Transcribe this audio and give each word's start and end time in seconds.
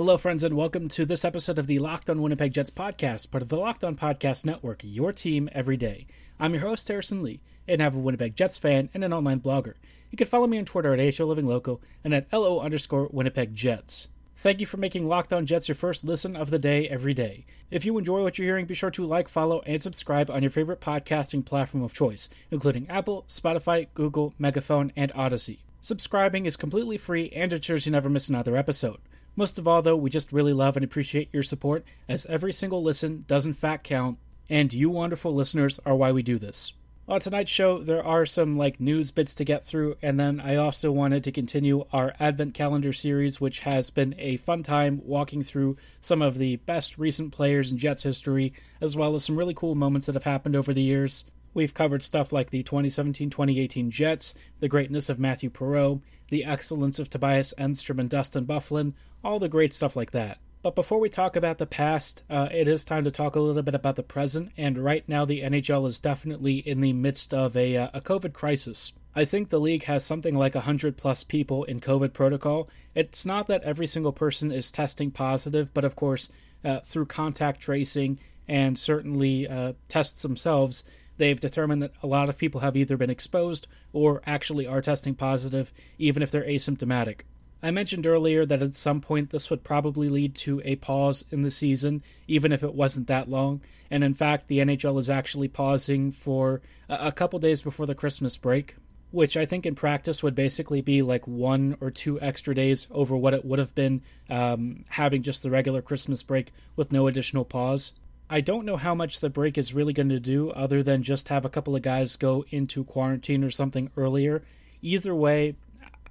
Hello, 0.00 0.16
friends, 0.16 0.42
and 0.42 0.56
welcome 0.56 0.88
to 0.88 1.04
this 1.04 1.26
episode 1.26 1.58
of 1.58 1.66
the 1.66 1.78
Locked 1.78 2.08
On 2.08 2.22
Winnipeg 2.22 2.54
Jets 2.54 2.70
podcast, 2.70 3.30
part 3.30 3.42
of 3.42 3.50
the 3.50 3.58
Locked 3.58 3.84
On 3.84 3.94
Podcast 3.94 4.46
Network, 4.46 4.80
your 4.82 5.12
team 5.12 5.50
every 5.52 5.76
day. 5.76 6.06
I'm 6.38 6.54
your 6.54 6.62
host, 6.62 6.88
Harrison 6.88 7.22
Lee, 7.22 7.42
an 7.68 7.82
a 7.82 7.90
Winnipeg 7.90 8.34
Jets 8.34 8.56
fan 8.56 8.88
and 8.94 9.04
an 9.04 9.12
online 9.12 9.40
blogger. 9.40 9.74
You 10.10 10.16
can 10.16 10.26
follow 10.26 10.46
me 10.46 10.56
on 10.56 10.64
Twitter 10.64 10.94
at 10.94 11.20
AHL 11.20 11.26
Living 11.26 11.46
Loco 11.46 11.82
and 12.02 12.14
at 12.14 12.32
LO 12.32 12.60
underscore 12.60 13.10
Winnipeg 13.12 13.54
Jets. 13.54 14.08
Thank 14.36 14.60
you 14.60 14.64
for 14.64 14.78
making 14.78 15.06
Locked 15.06 15.34
On 15.34 15.44
Jets 15.44 15.68
your 15.68 15.74
first 15.74 16.02
listen 16.02 16.34
of 16.34 16.48
the 16.48 16.58
day 16.58 16.88
every 16.88 17.12
day. 17.12 17.44
If 17.70 17.84
you 17.84 17.98
enjoy 17.98 18.22
what 18.22 18.38
you're 18.38 18.46
hearing, 18.46 18.64
be 18.64 18.72
sure 18.72 18.90
to 18.92 19.04
like, 19.04 19.28
follow, 19.28 19.60
and 19.66 19.82
subscribe 19.82 20.30
on 20.30 20.40
your 20.42 20.50
favorite 20.50 20.80
podcasting 20.80 21.44
platform 21.44 21.84
of 21.84 21.92
choice, 21.92 22.30
including 22.50 22.88
Apple, 22.88 23.26
Spotify, 23.28 23.88
Google, 23.92 24.32
Megaphone, 24.38 24.94
and 24.96 25.12
Audacy. 25.12 25.58
Subscribing 25.82 26.46
is 26.46 26.56
completely 26.56 26.96
free 26.96 27.28
and 27.36 27.52
ensures 27.52 27.84
you 27.84 27.92
never 27.92 28.08
miss 28.08 28.30
another 28.30 28.56
episode. 28.56 28.96
Most 29.36 29.58
of 29.58 29.66
all, 29.66 29.82
though, 29.82 29.96
we 29.96 30.10
just 30.10 30.32
really 30.32 30.52
love 30.52 30.76
and 30.76 30.84
appreciate 30.84 31.28
your 31.32 31.42
support, 31.42 31.84
as 32.08 32.26
every 32.26 32.52
single 32.52 32.82
listen 32.82 33.24
does 33.26 33.46
in 33.46 33.54
fact 33.54 33.84
count, 33.84 34.18
and 34.48 34.72
you 34.72 34.90
wonderful 34.90 35.34
listeners 35.34 35.78
are 35.86 35.94
why 35.94 36.12
we 36.12 36.22
do 36.22 36.38
this. 36.38 36.72
On 37.08 37.18
tonight's 37.18 37.50
show, 37.50 37.78
there 37.78 38.04
are 38.04 38.24
some 38.24 38.56
like 38.56 38.78
news 38.78 39.10
bits 39.10 39.34
to 39.34 39.44
get 39.44 39.64
through, 39.64 39.96
and 40.00 40.18
then 40.20 40.38
I 40.38 40.54
also 40.54 40.92
wanted 40.92 41.24
to 41.24 41.32
continue 41.32 41.84
our 41.92 42.12
Advent 42.20 42.54
Calendar 42.54 42.92
series, 42.92 43.40
which 43.40 43.60
has 43.60 43.90
been 43.90 44.14
a 44.16 44.36
fun 44.36 44.62
time 44.62 45.00
walking 45.04 45.42
through 45.42 45.76
some 46.00 46.22
of 46.22 46.38
the 46.38 46.56
best 46.56 46.98
recent 46.98 47.32
players 47.32 47.72
in 47.72 47.78
Jets 47.78 48.04
history, 48.04 48.52
as 48.80 48.94
well 48.94 49.14
as 49.14 49.24
some 49.24 49.36
really 49.36 49.54
cool 49.54 49.74
moments 49.74 50.06
that 50.06 50.14
have 50.14 50.22
happened 50.22 50.54
over 50.54 50.72
the 50.72 50.82
years. 50.82 51.24
We've 51.52 51.74
covered 51.74 52.02
stuff 52.02 52.32
like 52.32 52.50
the 52.50 52.62
2017 52.62 53.30
2018 53.30 53.90
Jets, 53.90 54.34
the 54.60 54.68
greatness 54.68 55.08
of 55.08 55.18
Matthew 55.18 55.50
Perreault, 55.50 56.00
the 56.28 56.44
excellence 56.44 56.98
of 56.98 57.10
Tobias 57.10 57.52
Enstrom 57.58 57.98
and 57.98 58.08
Dustin 58.08 58.46
Byfuglien, 58.46 58.94
all 59.24 59.38
the 59.38 59.48
great 59.48 59.74
stuff 59.74 59.96
like 59.96 60.12
that. 60.12 60.38
But 60.62 60.74
before 60.74 61.00
we 61.00 61.08
talk 61.08 61.36
about 61.36 61.56
the 61.56 61.66
past, 61.66 62.22
uh, 62.28 62.48
it 62.52 62.68
is 62.68 62.84
time 62.84 63.04
to 63.04 63.10
talk 63.10 63.34
a 63.34 63.40
little 63.40 63.62
bit 63.62 63.74
about 63.74 63.96
the 63.96 64.02
present. 64.02 64.52
And 64.58 64.78
right 64.78 65.08
now, 65.08 65.24
the 65.24 65.40
NHL 65.40 65.86
is 65.86 66.00
definitely 66.00 66.58
in 66.58 66.82
the 66.82 66.92
midst 66.92 67.32
of 67.32 67.56
a, 67.56 67.76
uh, 67.76 67.88
a 67.94 68.00
COVID 68.02 68.34
crisis. 68.34 68.92
I 69.14 69.24
think 69.24 69.48
the 69.48 69.58
league 69.58 69.84
has 69.84 70.04
something 70.04 70.34
like 70.34 70.54
100 70.54 70.98
plus 70.98 71.24
people 71.24 71.64
in 71.64 71.80
COVID 71.80 72.12
protocol. 72.12 72.68
It's 72.94 73.24
not 73.24 73.46
that 73.46 73.62
every 73.62 73.86
single 73.86 74.12
person 74.12 74.52
is 74.52 74.70
testing 74.70 75.10
positive, 75.10 75.72
but 75.72 75.84
of 75.84 75.96
course, 75.96 76.30
uh, 76.64 76.80
through 76.80 77.06
contact 77.06 77.60
tracing 77.60 78.20
and 78.46 78.78
certainly 78.78 79.48
uh, 79.48 79.72
tests 79.88 80.22
themselves, 80.22 80.84
they've 81.20 81.38
determined 81.38 81.82
that 81.82 81.92
a 82.02 82.06
lot 82.06 82.30
of 82.30 82.38
people 82.38 82.62
have 82.62 82.76
either 82.76 82.96
been 82.96 83.10
exposed 83.10 83.68
or 83.92 84.22
actually 84.26 84.66
are 84.66 84.80
testing 84.80 85.14
positive, 85.14 85.70
even 85.98 86.22
if 86.22 86.30
they're 86.30 86.42
asymptomatic. 86.42 87.20
I 87.62 87.70
mentioned 87.70 88.06
earlier 88.06 88.46
that 88.46 88.62
at 88.62 88.74
some 88.74 89.02
point 89.02 89.28
this 89.28 89.50
would 89.50 89.62
probably 89.62 90.08
lead 90.08 90.34
to 90.36 90.62
a 90.64 90.76
pause 90.76 91.26
in 91.30 91.42
the 91.42 91.50
season, 91.50 92.02
even 92.26 92.52
if 92.52 92.64
it 92.64 92.74
wasn't 92.74 93.06
that 93.08 93.28
long. 93.28 93.60
And 93.90 94.02
in 94.02 94.14
fact, 94.14 94.48
the 94.48 94.60
NHL 94.60 94.98
is 94.98 95.10
actually 95.10 95.48
pausing 95.48 96.10
for 96.10 96.62
a 96.88 97.12
couple 97.12 97.38
days 97.38 97.60
before 97.60 97.84
the 97.84 97.94
Christmas 97.94 98.38
break, 98.38 98.76
which 99.10 99.36
I 99.36 99.44
think 99.44 99.66
in 99.66 99.74
practice 99.74 100.22
would 100.22 100.34
basically 100.34 100.80
be 100.80 101.02
like 101.02 101.28
one 101.28 101.76
or 101.82 101.90
two 101.90 102.18
extra 102.22 102.54
days 102.54 102.86
over 102.90 103.14
what 103.14 103.34
it 103.34 103.44
would 103.44 103.58
have 103.58 103.74
been 103.74 104.00
um, 104.30 104.86
having 104.88 105.22
just 105.22 105.42
the 105.42 105.50
regular 105.50 105.82
Christmas 105.82 106.22
break 106.22 106.52
with 106.76 106.92
no 106.92 107.08
additional 107.08 107.44
pause. 107.44 107.92
I 108.32 108.40
don't 108.40 108.64
know 108.64 108.76
how 108.76 108.94
much 108.94 109.18
the 109.18 109.28
break 109.28 109.58
is 109.58 109.74
really 109.74 109.92
going 109.92 110.10
to 110.10 110.20
do 110.20 110.50
other 110.52 110.84
than 110.84 111.02
just 111.02 111.30
have 111.30 111.44
a 111.44 111.48
couple 111.50 111.74
of 111.74 111.82
guys 111.82 112.14
go 112.14 112.44
into 112.50 112.84
quarantine 112.84 113.42
or 113.42 113.50
something 113.50 113.90
earlier. 113.96 114.44
Either 114.80 115.12
way, 115.12 115.56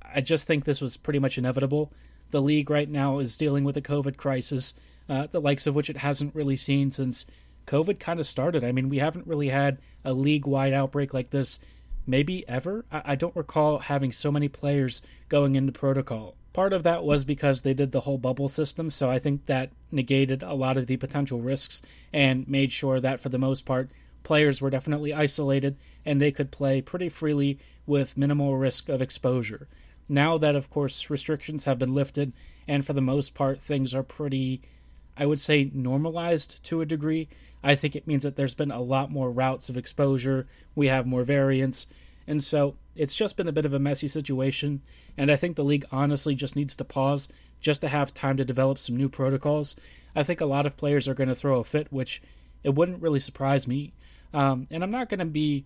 I 0.04 0.20
just 0.20 0.46
think 0.46 0.66
this 0.66 0.82
was 0.82 0.98
pretty 0.98 1.20
much 1.20 1.38
inevitable. 1.38 1.94
The 2.32 2.42
league 2.42 2.70
right 2.70 2.90
now 2.90 3.20
is 3.20 3.38
dealing 3.38 3.64
with 3.64 3.78
a 3.78 3.82
COVID 3.82 4.18
crisis, 4.18 4.74
uh, 5.08 5.28
the 5.28 5.40
likes 5.40 5.66
of 5.66 5.76
which 5.76 5.90
it 5.90 5.96
hasn't 5.96 6.36
really 6.36 6.58
seen 6.58 6.92
since 6.92 7.26
COVID 7.68 8.02
kind 8.02 8.20
of 8.20 8.28
started. 8.28 8.66
I 8.66 8.74
mean, 8.74 8.90
we 8.90 8.98
haven't 8.98 9.26
really 9.26 9.48
had 9.48 9.78
a 10.04 10.12
league 10.12 10.46
wide 10.46 10.74
outbreak 10.74 11.14
like 11.14 11.30
this, 11.30 11.60
maybe 12.06 12.46
ever. 12.50 12.84
I-, 12.92 13.14
I 13.14 13.16
don't 13.16 13.36
recall 13.36 13.80
having 13.80 14.12
so 14.12 14.30
many 14.30 14.50
players 14.50 15.02
going 15.30 15.56
into 15.56 15.72
protocol. 15.72 16.36
Part 16.52 16.74
of 16.74 16.84
that 16.84 17.04
was 17.04 17.26
because 17.26 17.62
they 17.62 17.74
did 17.74 17.92
the 17.92 18.02
whole 18.02 18.18
bubble 18.18 18.50
system, 18.50 18.90
so 18.90 19.10
I 19.10 19.20
think 19.20 19.46
that 19.46 19.72
negated 19.92 20.42
a 20.42 20.54
lot 20.54 20.78
of 20.78 20.88
the 20.88 20.98
potential 20.98 21.42
risks 21.42 21.82
and 22.12 22.48
made 22.48 22.72
sure 22.72 23.00
that, 23.00 23.20
for 23.20 23.30
the 23.30 23.38
most 23.38 23.66
part, 23.66 23.90
players 24.24 24.62
were 24.62 24.70
definitely 24.70 25.14
isolated 25.14 25.78
and 26.06 26.20
they 26.20 26.32
could 26.32 26.52
play 26.52 26.82
pretty 26.82 27.10
freely 27.10 27.60
with 27.86 28.18
minimal 28.18 28.58
risk 28.58 28.90
of 28.90 29.02
exposure. 29.02 29.68
Now 30.08 30.38
that, 30.40 30.56
of 30.56 30.70
course, 30.70 31.10
restrictions 31.10 31.66
have 31.66 31.78
been 31.78 31.94
lifted, 31.94 32.34
and 32.68 32.86
for 32.86 32.94
the 32.94 33.02
most 33.02 33.36
part, 33.36 33.60
things 33.60 33.94
are 33.94 34.04
pretty, 34.04 34.62
I 35.16 35.28
would 35.28 35.40
say, 35.40 35.70
normalized 35.74 36.64
to 36.66 36.82
a 36.82 36.86
degree, 36.86 37.30
I 37.64 37.76
think 37.76 37.96
it 37.96 38.08
means 38.08 38.24
that 38.24 38.36
there's 38.36 38.54
been 38.54 38.72
a 38.72 38.82
lot 38.82 39.12
more 39.12 39.32
routes 39.32 39.70
of 39.70 39.78
exposure. 39.78 40.48
We 40.76 40.88
have 40.88 41.06
more 41.06 41.24
variants. 41.24 41.88
And 42.26 42.42
so 42.44 42.76
it's 43.00 43.16
just 43.16 43.38
been 43.38 43.48
a 43.48 43.54
bit 43.54 43.66
of 43.66 43.74
a 43.74 43.80
messy 43.80 44.10
situation. 44.10 44.82
And 45.18 45.32
I 45.32 45.38
think 45.38 45.56
the 45.56 45.64
league 45.64 45.86
honestly 45.90 46.36
just 46.36 46.58
needs 46.58 46.76
to 46.76 46.84
pause 46.84 47.30
just 47.62 47.80
to 47.82 47.88
have 47.88 48.14
time 48.14 48.36
to 48.38 48.44
develop 48.44 48.78
some 48.78 48.98
new 48.98 49.08
protocols. 49.08 49.78
I 50.16 50.24
think 50.24 50.42
a 50.42 50.46
lot 50.46 50.66
of 50.66 50.76
players 50.76 51.08
are 51.08 51.14
going 51.14 51.30
to 51.30 51.36
throw 51.36 51.60
a 51.60 51.64
fit, 51.64 51.88
which 51.92 52.22
it 52.62 52.76
wouldn't 52.76 53.02
really 53.02 53.22
surprise 53.22 53.68
me. 53.68 53.94
Um, 54.34 54.68
and 54.70 54.84
I'm 54.84 54.92
not 54.92 55.08
going 55.08 55.20
to 55.20 55.26
be 55.26 55.66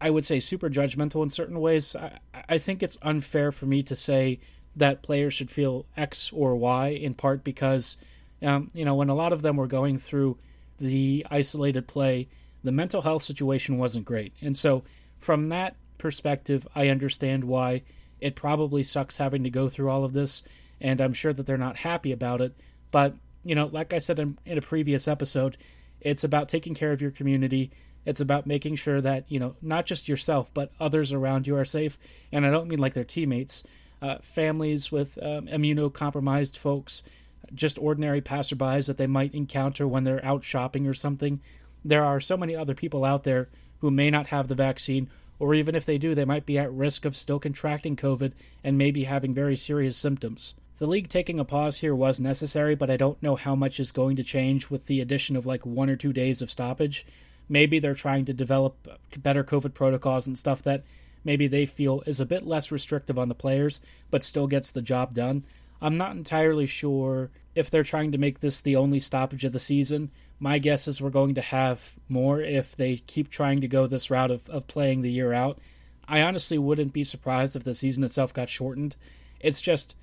I 0.00 0.10
would 0.10 0.24
say 0.24 0.40
super 0.40 0.68
judgmental 0.68 1.22
in 1.22 1.28
certain 1.28 1.60
ways. 1.60 1.94
I, 1.94 2.18
I 2.48 2.58
think 2.58 2.82
it's 2.82 2.98
unfair 3.02 3.52
for 3.52 3.66
me 3.66 3.84
to 3.84 3.94
say 3.94 4.40
that 4.74 5.02
players 5.02 5.32
should 5.34 5.50
feel 5.50 5.86
X 5.96 6.32
or 6.32 6.56
Y 6.56 6.88
in 6.88 7.14
part 7.14 7.44
because, 7.44 7.96
um, 8.42 8.66
you 8.74 8.84
know, 8.84 8.96
when 8.96 9.10
a 9.10 9.14
lot 9.14 9.32
of 9.32 9.42
them 9.42 9.56
were 9.56 9.68
going 9.68 9.98
through 9.98 10.38
the 10.80 11.24
isolated 11.30 11.86
play, 11.86 12.26
the 12.64 12.72
mental 12.72 13.02
health 13.02 13.22
situation 13.22 13.78
wasn't 13.78 14.04
great. 14.04 14.32
And 14.40 14.56
so, 14.56 14.82
from 15.18 15.50
that 15.50 15.76
perspective, 16.02 16.68
I 16.74 16.88
understand 16.88 17.44
why 17.44 17.82
it 18.20 18.36
probably 18.36 18.82
sucks 18.82 19.16
having 19.16 19.44
to 19.44 19.50
go 19.50 19.68
through 19.68 19.88
all 19.88 20.04
of 20.04 20.12
this. 20.12 20.42
And 20.80 21.00
I'm 21.00 21.14
sure 21.14 21.32
that 21.32 21.46
they're 21.46 21.56
not 21.56 21.76
happy 21.76 22.12
about 22.12 22.40
it. 22.40 22.54
But, 22.90 23.14
you 23.44 23.54
know, 23.54 23.66
like 23.72 23.94
I 23.94 23.98
said 23.98 24.18
in, 24.18 24.38
in 24.44 24.58
a 24.58 24.62
previous 24.62 25.08
episode, 25.08 25.56
it's 26.00 26.24
about 26.24 26.48
taking 26.48 26.74
care 26.74 26.92
of 26.92 27.00
your 27.00 27.10
community 27.10 27.72
it's 28.04 28.20
about 28.20 28.46
making 28.46 28.76
sure 28.76 29.00
that, 29.00 29.30
you 29.30 29.38
know, 29.38 29.54
not 29.62 29.86
just 29.86 30.08
yourself, 30.08 30.52
but 30.52 30.72
others 30.80 31.12
around 31.12 31.46
you 31.46 31.56
are 31.56 31.64
safe. 31.64 31.98
And 32.32 32.44
I 32.44 32.50
don't 32.50 32.68
mean 32.68 32.78
like 32.78 32.94
their 32.94 33.04
teammates, 33.04 33.62
uh, 34.00 34.18
families 34.22 34.90
with 34.90 35.18
um, 35.22 35.46
immunocompromised 35.46 36.56
folks, 36.56 37.02
just 37.54 37.78
ordinary 37.78 38.20
passerbys 38.20 38.86
that 38.86 38.98
they 38.98 39.06
might 39.06 39.34
encounter 39.34 39.86
when 39.86 40.04
they're 40.04 40.24
out 40.24 40.42
shopping 40.42 40.86
or 40.86 40.94
something. 40.94 41.40
There 41.84 42.04
are 42.04 42.20
so 42.20 42.36
many 42.36 42.56
other 42.56 42.74
people 42.74 43.04
out 43.04 43.24
there 43.24 43.48
who 43.78 43.90
may 43.90 44.10
not 44.10 44.28
have 44.28 44.48
the 44.48 44.54
vaccine, 44.54 45.10
or 45.38 45.54
even 45.54 45.74
if 45.74 45.84
they 45.84 45.98
do, 45.98 46.14
they 46.14 46.24
might 46.24 46.46
be 46.46 46.58
at 46.58 46.72
risk 46.72 47.04
of 47.04 47.16
still 47.16 47.38
contracting 47.38 47.96
COVID 47.96 48.32
and 48.62 48.78
maybe 48.78 49.04
having 49.04 49.34
very 49.34 49.56
serious 49.56 49.96
symptoms. 49.96 50.54
The 50.78 50.86
league 50.86 51.08
taking 51.08 51.38
a 51.38 51.44
pause 51.44 51.80
here 51.80 51.94
was 51.94 52.20
necessary, 52.20 52.74
but 52.74 52.90
I 52.90 52.96
don't 52.96 53.22
know 53.22 53.36
how 53.36 53.54
much 53.54 53.78
is 53.78 53.92
going 53.92 54.16
to 54.16 54.24
change 54.24 54.70
with 54.70 54.86
the 54.86 55.00
addition 55.00 55.36
of 55.36 55.46
like 55.46 55.64
one 55.64 55.90
or 55.90 55.96
two 55.96 56.12
days 56.12 56.42
of 56.42 56.50
stoppage 56.50 57.06
maybe 57.48 57.78
they're 57.78 57.94
trying 57.94 58.24
to 58.24 58.32
develop 58.32 58.88
better 59.18 59.44
COVID 59.44 59.74
protocols 59.74 60.26
and 60.26 60.36
stuff 60.38 60.62
that 60.62 60.84
maybe 61.22 61.46
they 61.46 61.66
feel 61.66 62.02
is 62.06 62.18
a 62.18 62.26
bit 62.26 62.46
less 62.46 62.72
restrictive 62.72 63.18
on 63.18 63.28
the 63.28 63.34
players, 63.34 63.80
but 64.10 64.22
still 64.22 64.46
gets 64.46 64.70
the 64.70 64.82
job 64.82 65.14
done. 65.14 65.44
I'm 65.80 65.98
not 65.98 66.16
entirely 66.16 66.66
sure 66.66 67.30
if 67.54 67.68
they're 67.68 67.82
trying 67.82 68.12
to 68.12 68.18
make 68.18 68.40
this 68.40 68.60
the 68.60 68.76
only 68.76 69.00
stoppage 69.00 69.44
of 69.44 69.52
the 69.52 69.60
season. 69.60 70.10
My 70.42 70.58
guess 70.58 70.88
is 70.88 71.00
we're 71.00 71.10
going 71.10 71.36
to 71.36 71.40
have 71.40 71.94
more 72.08 72.40
if 72.40 72.74
they 72.74 72.96
keep 72.96 73.30
trying 73.30 73.60
to 73.60 73.68
go 73.68 73.86
this 73.86 74.10
route 74.10 74.32
of, 74.32 74.50
of 74.50 74.66
playing 74.66 75.02
the 75.02 75.12
year 75.12 75.32
out. 75.32 75.60
I 76.08 76.22
honestly 76.22 76.58
wouldn't 76.58 76.92
be 76.92 77.04
surprised 77.04 77.54
if 77.54 77.62
the 77.62 77.74
season 77.74 78.02
itself 78.02 78.34
got 78.34 78.48
shortened. 78.48 78.96
It's 79.38 79.60
just 79.60 79.94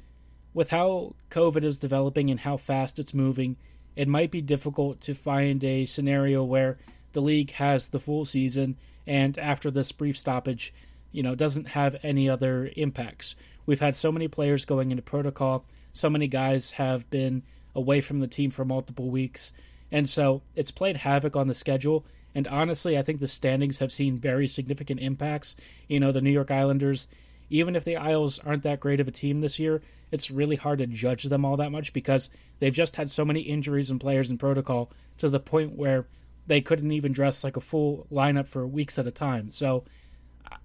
with 0.53 0.69
how 0.69 1.15
COVID 1.29 1.65
is 1.65 1.77
developing 1.77 2.29
and 2.29 2.39
how 2.39 2.55
fast 2.55 2.99
it's 2.99 3.13
moving, 3.13 3.57
it 3.97 4.07
might 4.07 4.31
be 4.31 4.39
difficult 4.39 5.01
to 5.01 5.13
find 5.13 5.61
a 5.61 5.85
scenario 5.85 6.41
where 6.41 6.77
the 7.11 7.21
league 7.21 7.51
has 7.51 7.89
the 7.89 7.99
full 7.99 8.23
season, 8.23 8.77
and 9.05 9.37
after 9.37 9.69
this 9.69 9.91
brief 9.91 10.17
stoppage, 10.17 10.73
you 11.11 11.21
know, 11.21 11.35
doesn't 11.35 11.67
have 11.67 11.97
any 12.01 12.29
other 12.29 12.71
impacts. 12.77 13.35
We've 13.65 13.81
had 13.81 13.93
so 13.93 14.09
many 14.09 14.29
players 14.29 14.63
going 14.63 14.91
into 14.91 15.03
protocol, 15.03 15.65
so 15.91 16.09
many 16.09 16.29
guys 16.29 16.71
have 16.71 17.09
been 17.09 17.43
away 17.75 17.99
from 17.99 18.21
the 18.21 18.27
team 18.27 18.51
for 18.51 18.63
multiple 18.63 19.09
weeks. 19.09 19.51
And 19.91 20.07
so 20.07 20.41
it's 20.55 20.71
played 20.71 20.97
havoc 20.97 21.35
on 21.35 21.47
the 21.47 21.53
schedule. 21.53 22.05
And 22.35 22.47
honestly, 22.47 22.97
I 22.97 23.01
think 23.01 23.19
the 23.19 23.27
standings 23.27 23.79
have 23.79 23.91
seen 23.91 24.17
very 24.17 24.47
significant 24.47 24.99
impacts. 24.99 25.55
You 25.87 25.99
know, 25.99 26.11
the 26.11 26.21
New 26.21 26.29
York 26.29 26.51
Islanders, 26.51 27.07
even 27.49 27.75
if 27.75 27.83
the 27.83 27.97
Isles 27.97 28.39
aren't 28.39 28.63
that 28.63 28.79
great 28.79 28.99
of 28.99 29.07
a 29.07 29.11
team 29.11 29.41
this 29.41 29.59
year, 29.59 29.81
it's 30.11 30.31
really 30.31 30.55
hard 30.55 30.79
to 30.79 30.87
judge 30.87 31.23
them 31.23 31.45
all 31.45 31.57
that 31.57 31.71
much 31.71 31.93
because 31.93 32.29
they've 32.59 32.73
just 32.73 32.95
had 32.95 33.09
so 33.09 33.25
many 33.25 33.41
injuries 33.41 33.89
and 33.89 33.99
players 33.99 34.29
in 34.31 34.37
protocol 34.37 34.91
to 35.17 35.29
the 35.29 35.39
point 35.39 35.75
where 35.75 36.07
they 36.47 36.61
couldn't 36.61 36.91
even 36.91 37.11
dress 37.11 37.43
like 37.43 37.57
a 37.57 37.61
full 37.61 38.07
lineup 38.11 38.47
for 38.47 38.65
weeks 38.65 38.97
at 38.97 39.07
a 39.07 39.11
time. 39.11 39.51
So 39.51 39.83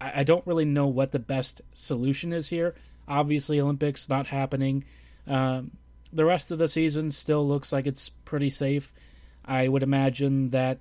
I, 0.00 0.24
don't 0.24 0.46
really 0.46 0.64
know 0.64 0.86
what 0.86 1.12
the 1.12 1.18
best 1.18 1.60
solution 1.74 2.32
is 2.32 2.48
here. 2.48 2.74
Obviously, 3.06 3.60
Olympics 3.60 4.08
not 4.08 4.26
happening. 4.26 4.84
Um, 5.26 5.72
the 6.12 6.24
rest 6.24 6.50
of 6.50 6.58
the 6.58 6.68
season 6.68 7.10
still 7.10 7.46
looks 7.46 7.72
like 7.72 7.86
it's 7.86 8.08
pretty 8.08 8.48
safe. 8.48 8.92
I 9.44 9.68
would 9.68 9.82
imagine 9.82 10.50
that 10.50 10.78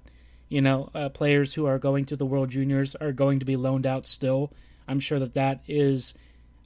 you 0.50 0.62
know 0.62 0.89
uh, 0.94 1.10
players 1.10 1.54
who 1.54 1.65
are 1.65 1.80
going 1.80 2.06
to 2.06 2.15
the 2.15 2.25
World 2.25 2.50
Juniors 2.50 2.95
are 2.95 3.12
going 3.12 3.39
to 3.39 3.45
be 3.45 3.56
loaned 3.56 3.86
out 3.86 4.06
still. 4.06 4.51
I'm 4.88 5.00
sure 5.00 5.19
that 5.19 5.33
that 5.33 5.62
is 5.68 6.13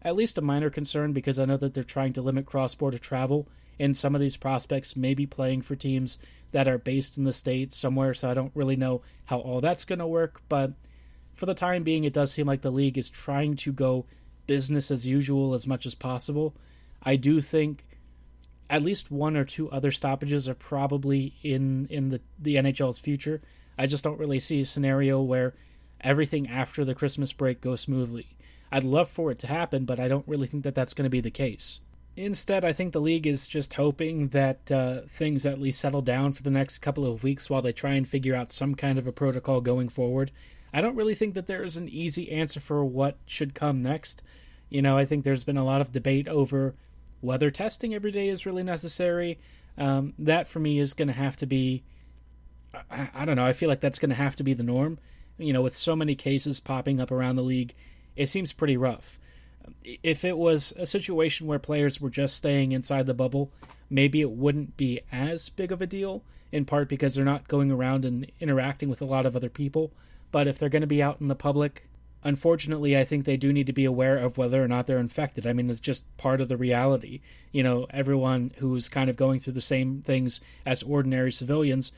at 0.02 0.16
least 0.16 0.38
a 0.38 0.42
minor 0.42 0.70
concern 0.70 1.14
because 1.14 1.40
I 1.40 1.46
know 1.46 1.58
that 1.58 1.74
they're 1.74 1.84
trying 1.84 2.14
to 2.14 2.22
limit 2.22 2.46
cross-border 2.46 2.98
travel, 2.98 3.48
and 3.80 3.96
some 3.96 4.16
of 4.16 4.22
these 4.22 4.38
prospects 4.38 4.96
may 4.96 5.14
be 5.14 5.26
playing 5.26 5.62
for 5.62 5.76
teams 5.76 6.20
that 6.52 6.68
are 6.68 6.78
based 6.78 7.18
in 7.18 7.24
the 7.26 7.34
states 7.34 7.76
somewhere. 7.76 8.14
So 8.14 8.30
I 8.30 8.34
don't 8.34 8.56
really 8.56 8.76
know 8.76 9.02
how 9.26 9.40
all 9.40 9.62
that's 9.62 9.86
going 9.86 10.00
to 10.00 10.08
work, 10.08 10.42
but 10.48 10.74
for 11.34 11.46
the 11.46 11.54
time 11.54 11.84
being, 11.84 12.04
it 12.04 12.14
does 12.14 12.32
seem 12.32 12.48
like 12.48 12.62
the 12.62 12.72
league 12.72 12.98
is 12.98 13.10
trying 13.10 13.56
to 13.58 13.72
go 13.72 14.06
business 14.48 14.90
as 14.90 15.06
usual 15.06 15.54
as 15.54 15.68
much 15.68 15.86
as 15.86 15.94
possible. 15.94 16.56
I 17.04 17.16
do 17.16 17.42
think 17.42 17.86
at 18.70 18.82
least 18.82 19.12
one 19.12 19.38
or 19.38 19.46
two 19.46 19.70
other 19.72 19.92
stoppages 19.92 20.48
are 20.48 20.56
probably 20.56 21.36
in 21.44 21.88
in 21.90 22.10
the 22.10 22.22
the 22.40 22.56
NHL's 22.56 23.00
future. 23.00 23.42
I 23.78 23.88
just 23.88 24.04
don't 24.04 24.20
really 24.20 24.40
see 24.40 24.62
a 24.62 24.66
scenario 24.66 25.22
where 25.22 25.54
everything 26.02 26.50
after 26.50 26.84
the 26.84 26.96
Christmas 26.96 27.34
break 27.34 27.62
goes 27.62 27.82
smoothly. 27.82 28.28
I'd 28.72 28.84
love 28.84 29.08
for 29.08 29.32
it 29.32 29.40
to 29.40 29.48
happen, 29.48 29.86
but 29.86 30.00
I 30.00 30.08
don't 30.08 30.28
really 30.28 30.48
think 30.48 30.64
that 30.64 30.76
that's 30.76 30.94
going 30.94 31.06
to 31.06 31.10
be 31.10 31.22
the 31.22 31.32
case. 31.32 31.82
Instead, 32.16 32.66
I 32.66 32.74
think 32.74 32.92
the 32.92 33.00
league 33.00 33.28
is 33.28 33.48
just 33.48 33.76
hoping 33.76 34.30
that 34.30 34.72
uh, 34.72 35.02
things 35.08 35.46
at 35.46 35.62
least 35.62 35.80
settle 35.80 36.02
down 36.02 36.34
for 36.34 36.42
the 36.42 36.50
next 36.50 36.80
couple 36.80 37.06
of 37.06 37.24
weeks 37.24 37.50
while 37.50 37.62
they 37.62 37.72
try 37.72 37.92
and 37.92 38.08
figure 38.08 38.34
out 38.34 38.52
some 38.52 38.74
kind 38.74 38.98
of 38.98 39.06
a 39.06 39.12
protocol 39.12 39.62
going 39.62 39.88
forward. 39.88 40.32
I 40.74 40.82
don't 40.82 40.96
really 40.96 41.14
think 41.14 41.36
that 41.36 41.46
there 41.46 41.64
is 41.64 41.78
an 41.78 41.88
easy 41.88 42.32
answer 42.32 42.60
for 42.60 42.84
what 42.84 43.18
should 43.28 43.54
come 43.54 43.84
next. 43.84 44.24
You 44.70 44.82
know, 44.82 44.98
I 44.98 45.06
think 45.06 45.24
there's 45.24 45.44
been 45.44 45.58
a 45.58 45.64
lot 45.64 45.80
of 45.80 45.92
debate 45.92 46.28
over 46.28 46.76
whether 47.28 47.52
testing 47.52 47.94
every 47.94 48.12
day 48.12 48.30
is 48.30 48.46
really 48.46 48.64
necessary. 48.64 49.38
Um, 49.78 50.14
that 50.18 50.48
for 50.48 50.60
me 50.60 50.80
is 50.80 50.94
going 50.94 51.10
to 51.10 51.14
have 51.14 51.38
to 51.38 51.46
be, 51.46 51.84
I, 52.90 53.10
I, 53.14 53.26
don't 53.26 53.36
know, 53.36 53.46
I 53.46 53.54
feel 53.54 53.70
like 53.70 53.82
that's 53.82 54.00
going 54.00 54.10
to 54.10 54.16
have 54.16 54.36
to 54.38 54.44
be 54.44 54.54
the 54.54 54.64
norm. 54.64 54.98
You 55.38 55.54
know, 55.54 55.62
with 55.62 55.76
so 55.76 55.96
many 55.96 56.16
cases 56.16 56.60
popping 56.60 57.00
up 57.00 57.12
around 57.12 57.36
the 57.36 57.44
league, 57.44 57.76
it 58.16 58.26
seems 58.26 58.54
pretty 58.54 58.76
rough. 58.76 59.20
If 59.84 60.26
it 60.26 60.38
was 60.38 60.74
a 60.78 60.88
situation 60.88 61.46
where 61.46 61.60
players 61.60 62.02
were 62.02 62.10
just 62.10 62.38
staying 62.38 62.72
inside 62.72 63.06
the 63.06 63.14
bubble, 63.14 63.52
maybe 63.90 64.22
it 64.22 64.32
wouldn't 64.32 64.78
be 64.78 65.02
as 65.12 65.50
big 65.50 65.72
of 65.72 65.82
a 65.82 65.86
deal, 65.86 66.24
in 66.52 66.66
part 66.66 66.90
because 66.90 67.14
they're 67.14 67.26
not 67.26 67.48
going 67.48 67.72
around 67.72 68.06
and 68.06 68.32
interacting 68.40 68.90
with 68.90 69.02
a 69.02 69.06
lot 69.06 69.26
of 69.26 69.36
other 69.36 69.50
people. 69.50 69.92
But 70.32 70.48
if 70.48 70.58
they're 70.58 70.70
going 70.70 70.82
to 70.82 70.88
be 70.88 71.04
out 71.04 71.22
in 71.22 71.28
the 71.28 71.36
public, 71.36 71.88
unfortunately, 72.24 72.98
I 72.98 73.04
think 73.04 73.26
they 73.26 73.38
do 73.38 73.54
need 73.54 73.68
to 73.68 73.74
be 73.74 73.86
aware 73.86 74.18
of 74.18 74.38
whether 74.38 74.64
or 74.64 74.68
not 74.68 74.86
they're 74.86 75.00
infected. 75.00 75.46
I 75.46 75.54
mean, 75.54 75.70
it's 75.70 75.80
just 75.80 76.06
part 76.18 76.42
of 76.42 76.48
the 76.48 76.58
reality. 76.58 77.22
You 77.52 77.64
know, 77.64 77.88
everyone 77.90 78.52
who's 78.58 78.90
kind 78.90 79.10
of 79.10 79.16
going 79.16 79.40
through 79.40 79.54
the 79.54 79.62
same 79.62 80.02
things 80.02 80.42
as 80.66 80.84
ordinary 80.84 81.32
civilians, 81.32 81.92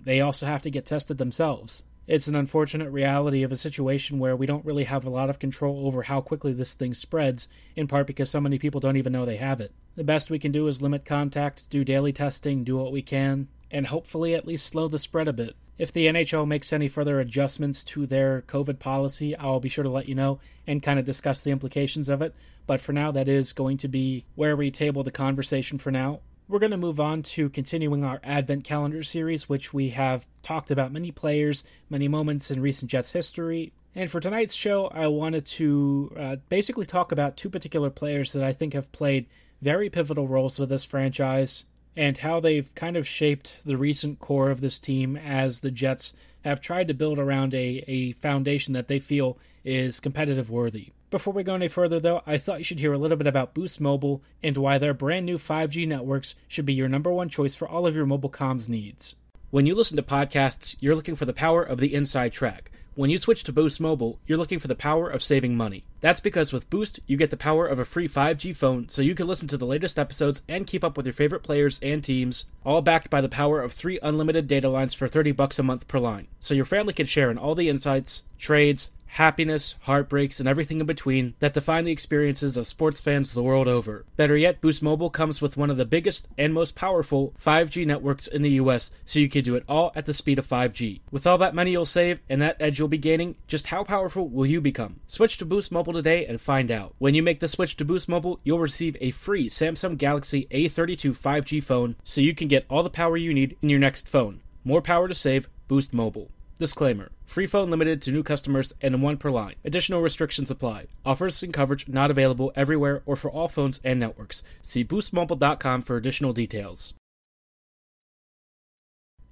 they 0.00 0.20
also 0.20 0.46
have 0.46 0.62
to 0.62 0.70
get 0.70 0.86
tested 0.86 1.18
themselves. 1.18 1.82
It's 2.06 2.26
an 2.26 2.36
unfortunate 2.36 2.90
reality 2.90 3.42
of 3.42 3.52
a 3.52 3.56
situation 3.56 4.18
where 4.18 4.36
we 4.36 4.44
don't 4.44 4.64
really 4.66 4.84
have 4.84 5.06
a 5.06 5.10
lot 5.10 5.30
of 5.30 5.38
control 5.38 5.86
over 5.86 6.02
how 6.02 6.20
quickly 6.20 6.52
this 6.52 6.74
thing 6.74 6.92
spreads, 6.92 7.48
in 7.76 7.88
part 7.88 8.06
because 8.06 8.28
so 8.28 8.42
many 8.42 8.58
people 8.58 8.80
don't 8.80 8.98
even 8.98 9.12
know 9.12 9.24
they 9.24 9.38
have 9.38 9.60
it. 9.60 9.72
The 9.96 10.04
best 10.04 10.28
we 10.28 10.38
can 10.38 10.52
do 10.52 10.66
is 10.66 10.82
limit 10.82 11.06
contact, 11.06 11.70
do 11.70 11.82
daily 11.82 12.12
testing, 12.12 12.62
do 12.62 12.76
what 12.76 12.92
we 12.92 13.00
can, 13.00 13.48
and 13.70 13.86
hopefully 13.86 14.34
at 14.34 14.46
least 14.46 14.66
slow 14.66 14.86
the 14.86 14.98
spread 14.98 15.28
a 15.28 15.32
bit. 15.32 15.56
If 15.76 15.92
the 15.92 16.06
NHL 16.06 16.46
makes 16.46 16.72
any 16.72 16.86
further 16.86 17.18
adjustments 17.18 17.82
to 17.84 18.06
their 18.06 18.42
COVID 18.42 18.78
policy, 18.78 19.36
I'll 19.36 19.58
be 19.58 19.68
sure 19.68 19.82
to 19.82 19.90
let 19.90 20.08
you 20.08 20.14
know 20.14 20.38
and 20.66 20.82
kind 20.82 20.98
of 21.00 21.04
discuss 21.04 21.40
the 21.40 21.50
implications 21.50 22.08
of 22.08 22.22
it. 22.22 22.34
But 22.66 22.80
for 22.80 22.92
now, 22.92 23.10
that 23.10 23.28
is 23.28 23.52
going 23.52 23.78
to 23.78 23.88
be 23.88 24.24
where 24.36 24.56
we 24.56 24.70
table 24.70 25.02
the 25.02 25.10
conversation 25.10 25.78
for 25.78 25.90
now. 25.90 26.20
We're 26.46 26.60
going 26.60 26.70
to 26.70 26.76
move 26.76 27.00
on 27.00 27.22
to 27.22 27.48
continuing 27.48 28.04
our 28.04 28.20
Advent 28.22 28.64
Calendar 28.64 29.02
series, 29.02 29.48
which 29.48 29.74
we 29.74 29.90
have 29.90 30.26
talked 30.42 30.70
about 30.70 30.92
many 30.92 31.10
players, 31.10 31.64
many 31.90 32.06
moments 32.06 32.50
in 32.50 32.60
recent 32.60 32.90
Jets 32.90 33.10
history. 33.10 33.72
And 33.94 34.10
for 34.10 34.20
tonight's 34.20 34.54
show, 34.54 34.86
I 34.88 35.08
wanted 35.08 35.46
to 35.46 36.12
uh, 36.16 36.36
basically 36.48 36.86
talk 36.86 37.12
about 37.12 37.36
two 37.36 37.50
particular 37.50 37.90
players 37.90 38.32
that 38.32 38.44
I 38.44 38.52
think 38.52 38.74
have 38.74 38.92
played 38.92 39.26
very 39.62 39.88
pivotal 39.88 40.28
roles 40.28 40.58
with 40.58 40.68
this 40.68 40.84
franchise 40.84 41.64
and 41.96 42.18
how 42.18 42.40
they've 42.40 42.74
kind 42.74 42.96
of 42.96 43.06
shaped 43.06 43.58
the 43.64 43.76
recent 43.76 44.18
core 44.18 44.50
of 44.50 44.60
this 44.60 44.78
team 44.78 45.16
as 45.16 45.60
the 45.60 45.70
Jets 45.70 46.14
have 46.44 46.60
tried 46.60 46.88
to 46.88 46.94
build 46.94 47.18
around 47.18 47.54
a, 47.54 47.84
a 47.86 48.12
foundation 48.12 48.74
that 48.74 48.88
they 48.88 48.98
feel 48.98 49.38
is 49.64 50.00
competitive 50.00 50.50
worthy. 50.50 50.90
Before 51.10 51.32
we 51.32 51.44
go 51.44 51.54
any 51.54 51.68
further, 51.68 52.00
though, 52.00 52.22
I 52.26 52.38
thought 52.38 52.58
you 52.58 52.64
should 52.64 52.80
hear 52.80 52.92
a 52.92 52.98
little 52.98 53.16
bit 53.16 53.28
about 53.28 53.54
Boost 53.54 53.80
Mobile 53.80 54.20
and 54.42 54.56
why 54.56 54.78
their 54.78 54.92
brand 54.92 55.26
new 55.26 55.38
5G 55.38 55.86
networks 55.86 56.34
should 56.48 56.66
be 56.66 56.74
your 56.74 56.88
number 56.88 57.12
one 57.12 57.28
choice 57.28 57.54
for 57.54 57.68
all 57.68 57.86
of 57.86 57.94
your 57.94 58.04
mobile 58.04 58.30
comms 58.30 58.68
needs. 58.68 59.14
When 59.50 59.66
you 59.66 59.76
listen 59.76 59.96
to 59.96 60.02
podcasts, 60.02 60.76
you're 60.80 60.96
looking 60.96 61.14
for 61.14 61.24
the 61.24 61.32
power 61.32 61.62
of 61.62 61.78
the 61.78 61.94
inside 61.94 62.32
track. 62.32 62.72
When 62.96 63.10
you 63.10 63.18
switch 63.18 63.42
to 63.44 63.52
Boost 63.52 63.80
Mobile, 63.80 64.20
you're 64.24 64.38
looking 64.38 64.60
for 64.60 64.68
the 64.68 64.76
power 64.76 65.08
of 65.08 65.20
saving 65.20 65.56
money. 65.56 65.82
That's 66.00 66.20
because 66.20 66.52
with 66.52 66.70
Boost, 66.70 67.00
you 67.08 67.16
get 67.16 67.30
the 67.30 67.36
power 67.36 67.66
of 67.66 67.80
a 67.80 67.84
free 67.84 68.06
5G 68.06 68.54
phone 68.56 68.88
so 68.88 69.02
you 69.02 69.16
can 69.16 69.26
listen 69.26 69.48
to 69.48 69.56
the 69.56 69.66
latest 69.66 69.98
episodes 69.98 70.42
and 70.48 70.64
keep 70.64 70.84
up 70.84 70.96
with 70.96 71.04
your 71.04 71.12
favorite 71.12 71.42
players 71.42 71.80
and 71.82 72.04
teams, 72.04 72.44
all 72.64 72.82
backed 72.82 73.10
by 73.10 73.20
the 73.20 73.28
power 73.28 73.60
of 73.60 73.72
3 73.72 73.98
unlimited 74.00 74.46
data 74.46 74.68
lines 74.68 74.94
for 74.94 75.08
30 75.08 75.32
bucks 75.32 75.58
a 75.58 75.64
month 75.64 75.88
per 75.88 75.98
line. 75.98 76.28
So 76.38 76.54
your 76.54 76.64
family 76.64 76.92
can 76.92 77.06
share 77.06 77.32
in 77.32 77.38
all 77.38 77.56
the 77.56 77.68
insights, 77.68 78.22
trades, 78.38 78.92
happiness, 79.14 79.76
heartbreaks, 79.82 80.40
and 80.40 80.48
everything 80.48 80.80
in 80.80 80.86
between 80.86 81.34
that 81.38 81.54
define 81.54 81.84
the 81.84 81.92
experiences 81.92 82.56
of 82.56 82.66
sports 82.66 83.00
fans 83.00 83.32
the 83.32 83.42
world 83.42 83.68
over. 83.68 84.04
Better 84.16 84.36
yet, 84.36 84.60
Boost 84.60 84.82
Mobile 84.82 85.08
comes 85.08 85.40
with 85.40 85.56
one 85.56 85.70
of 85.70 85.76
the 85.76 85.84
biggest 85.84 86.26
and 86.36 86.52
most 86.52 86.74
powerful 86.74 87.32
5G 87.40 87.86
networks 87.86 88.26
in 88.26 88.42
the 88.42 88.50
US, 88.62 88.90
so 89.04 89.20
you 89.20 89.28
can 89.28 89.44
do 89.44 89.54
it 89.54 89.62
all 89.68 89.92
at 89.94 90.06
the 90.06 90.12
speed 90.12 90.40
of 90.40 90.48
5G. 90.48 91.00
With 91.12 91.28
all 91.28 91.38
that 91.38 91.54
money 91.54 91.70
you'll 91.70 91.86
save 91.86 92.18
and 92.28 92.42
that 92.42 92.56
edge 92.58 92.80
you'll 92.80 92.88
be 92.88 92.98
gaining, 92.98 93.36
just 93.46 93.68
how 93.68 93.84
powerful 93.84 94.28
will 94.28 94.46
you 94.46 94.60
become? 94.60 94.98
Switch 95.06 95.38
to 95.38 95.44
Boost 95.44 95.70
Mobile 95.70 95.92
today 95.92 96.26
and 96.26 96.40
find 96.40 96.72
out. 96.72 96.94
When 96.98 97.14
you 97.14 97.22
make 97.22 97.38
the 97.38 97.46
switch 97.46 97.76
to 97.76 97.84
Boost 97.84 98.08
Mobile, 98.08 98.40
you'll 98.42 98.58
receive 98.58 98.96
a 99.00 99.12
free 99.12 99.48
Samsung 99.48 99.96
Galaxy 99.96 100.48
A32 100.50 101.16
5G 101.16 101.62
phone, 101.62 101.94
so 102.02 102.20
you 102.20 102.34
can 102.34 102.48
get 102.48 102.66
all 102.68 102.82
the 102.82 102.90
power 102.90 103.16
you 103.16 103.32
need 103.32 103.56
in 103.62 103.70
your 103.70 103.78
next 103.78 104.08
phone. 104.08 104.40
More 104.64 104.82
power 104.82 105.06
to 105.06 105.14
save, 105.14 105.48
Boost 105.68 105.94
Mobile. 105.94 106.30
Disclaimer 106.58 107.10
Free 107.24 107.46
phone 107.46 107.70
limited 107.70 108.00
to 108.02 108.12
new 108.12 108.22
customers 108.22 108.72
and 108.80 109.02
one 109.02 109.16
per 109.16 109.30
line. 109.30 109.56
Additional 109.64 110.00
restrictions 110.00 110.50
apply. 110.50 110.86
Offers 111.04 111.42
and 111.42 111.52
coverage 111.52 111.88
not 111.88 112.10
available 112.10 112.52
everywhere 112.54 113.02
or 113.06 113.16
for 113.16 113.30
all 113.30 113.48
phones 113.48 113.80
and 113.82 113.98
networks. 113.98 114.42
See 114.62 114.84
boostmobile.com 114.84 115.82
for 115.82 115.96
additional 115.96 116.32
details. 116.32 116.94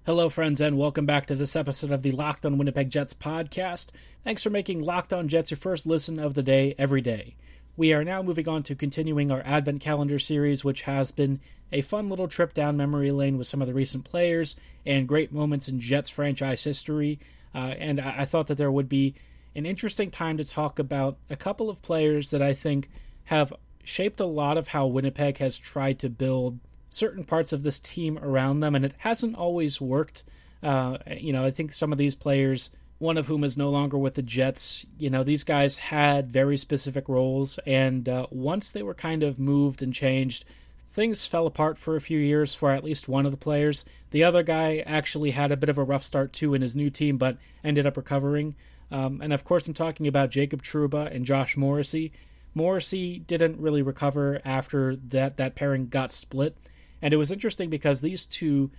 Hello, 0.04 0.28
friends, 0.28 0.60
and 0.60 0.76
welcome 0.76 1.06
back 1.06 1.26
to 1.26 1.36
this 1.36 1.54
episode 1.54 1.92
of 1.92 2.02
the 2.02 2.10
Locked 2.10 2.44
on 2.44 2.58
Winnipeg 2.58 2.90
Jets 2.90 3.14
podcast. 3.14 3.90
Thanks 4.24 4.42
for 4.42 4.50
making 4.50 4.82
Locked 4.82 5.12
on 5.12 5.28
Jets 5.28 5.52
your 5.52 5.58
first 5.58 5.86
listen 5.86 6.18
of 6.18 6.34
the 6.34 6.42
day 6.42 6.74
every 6.76 7.00
day. 7.00 7.36
We 7.76 7.94
are 7.94 8.04
now 8.04 8.22
moving 8.22 8.48
on 8.48 8.62
to 8.64 8.74
continuing 8.74 9.30
our 9.30 9.42
Advent 9.46 9.80
Calendar 9.80 10.18
series, 10.18 10.62
which 10.62 10.82
has 10.82 11.10
been 11.10 11.40
a 11.72 11.80
fun 11.80 12.10
little 12.10 12.28
trip 12.28 12.52
down 12.52 12.76
memory 12.76 13.10
lane 13.10 13.38
with 13.38 13.46
some 13.46 13.62
of 13.62 13.66
the 13.66 13.72
recent 13.72 14.04
players 14.04 14.56
and 14.84 15.08
great 15.08 15.32
moments 15.32 15.68
in 15.68 15.80
Jets 15.80 16.10
franchise 16.10 16.62
history. 16.64 17.18
Uh, 17.54 17.74
and 17.78 17.98
I, 17.98 18.16
I 18.18 18.24
thought 18.26 18.48
that 18.48 18.58
there 18.58 18.70
would 18.70 18.90
be 18.90 19.14
an 19.54 19.64
interesting 19.64 20.10
time 20.10 20.36
to 20.36 20.44
talk 20.44 20.78
about 20.78 21.16
a 21.30 21.36
couple 21.36 21.70
of 21.70 21.80
players 21.80 22.30
that 22.30 22.42
I 22.42 22.52
think 22.52 22.90
have 23.24 23.54
shaped 23.84 24.20
a 24.20 24.26
lot 24.26 24.58
of 24.58 24.68
how 24.68 24.86
Winnipeg 24.86 25.38
has 25.38 25.56
tried 25.56 25.98
to 26.00 26.10
build 26.10 26.58
certain 26.90 27.24
parts 27.24 27.54
of 27.54 27.62
this 27.62 27.80
team 27.80 28.18
around 28.18 28.60
them, 28.60 28.74
and 28.74 28.84
it 28.84 28.94
hasn't 28.98 29.36
always 29.36 29.80
worked. 29.80 30.24
Uh, 30.62 30.98
you 31.16 31.32
know, 31.32 31.44
I 31.44 31.50
think 31.50 31.72
some 31.72 31.90
of 31.90 31.98
these 31.98 32.14
players, 32.14 32.70
one 33.02 33.18
of 33.18 33.26
whom 33.26 33.42
is 33.42 33.58
no 33.58 33.68
longer 33.68 33.98
with 33.98 34.14
the 34.14 34.22
Jets, 34.22 34.86
you 34.96 35.10
know, 35.10 35.24
these 35.24 35.42
guys 35.42 35.76
had 35.76 36.32
very 36.32 36.56
specific 36.56 37.08
roles, 37.08 37.58
and 37.66 38.08
uh, 38.08 38.28
once 38.30 38.70
they 38.70 38.82
were 38.84 38.94
kind 38.94 39.24
of 39.24 39.40
moved 39.40 39.82
and 39.82 39.92
changed, 39.92 40.44
things 40.88 41.26
fell 41.26 41.48
apart 41.48 41.76
for 41.76 41.96
a 41.96 42.00
few 42.00 42.20
years 42.20 42.54
for 42.54 42.70
at 42.70 42.84
least 42.84 43.08
one 43.08 43.26
of 43.26 43.32
the 43.32 43.36
players. 43.36 43.84
The 44.12 44.22
other 44.22 44.44
guy 44.44 44.84
actually 44.86 45.32
had 45.32 45.50
a 45.50 45.56
bit 45.56 45.68
of 45.68 45.78
a 45.78 45.82
rough 45.82 46.04
start 46.04 46.32
too 46.32 46.54
in 46.54 46.62
his 46.62 46.76
new 46.76 46.90
team, 46.90 47.18
but 47.18 47.38
ended 47.64 47.88
up 47.88 47.96
recovering. 47.96 48.54
Um, 48.92 49.20
and 49.20 49.32
of 49.32 49.44
course, 49.44 49.66
I'm 49.66 49.74
talking 49.74 50.06
about 50.06 50.30
Jacob 50.30 50.62
Trouba 50.62 51.12
and 51.12 51.26
Josh 51.26 51.56
Morrissey. 51.56 52.12
Morrissey 52.54 53.18
didn't 53.18 53.58
really 53.58 53.82
recover 53.82 54.40
after 54.44 54.94
that 54.94 55.38
that 55.38 55.56
pairing 55.56 55.88
got 55.88 56.12
split, 56.12 56.56
And 57.00 57.12
it 57.12 57.16
was 57.16 57.32
interesting 57.32 57.68
because 57.68 58.00
these 58.00 58.26
two, 58.26 58.70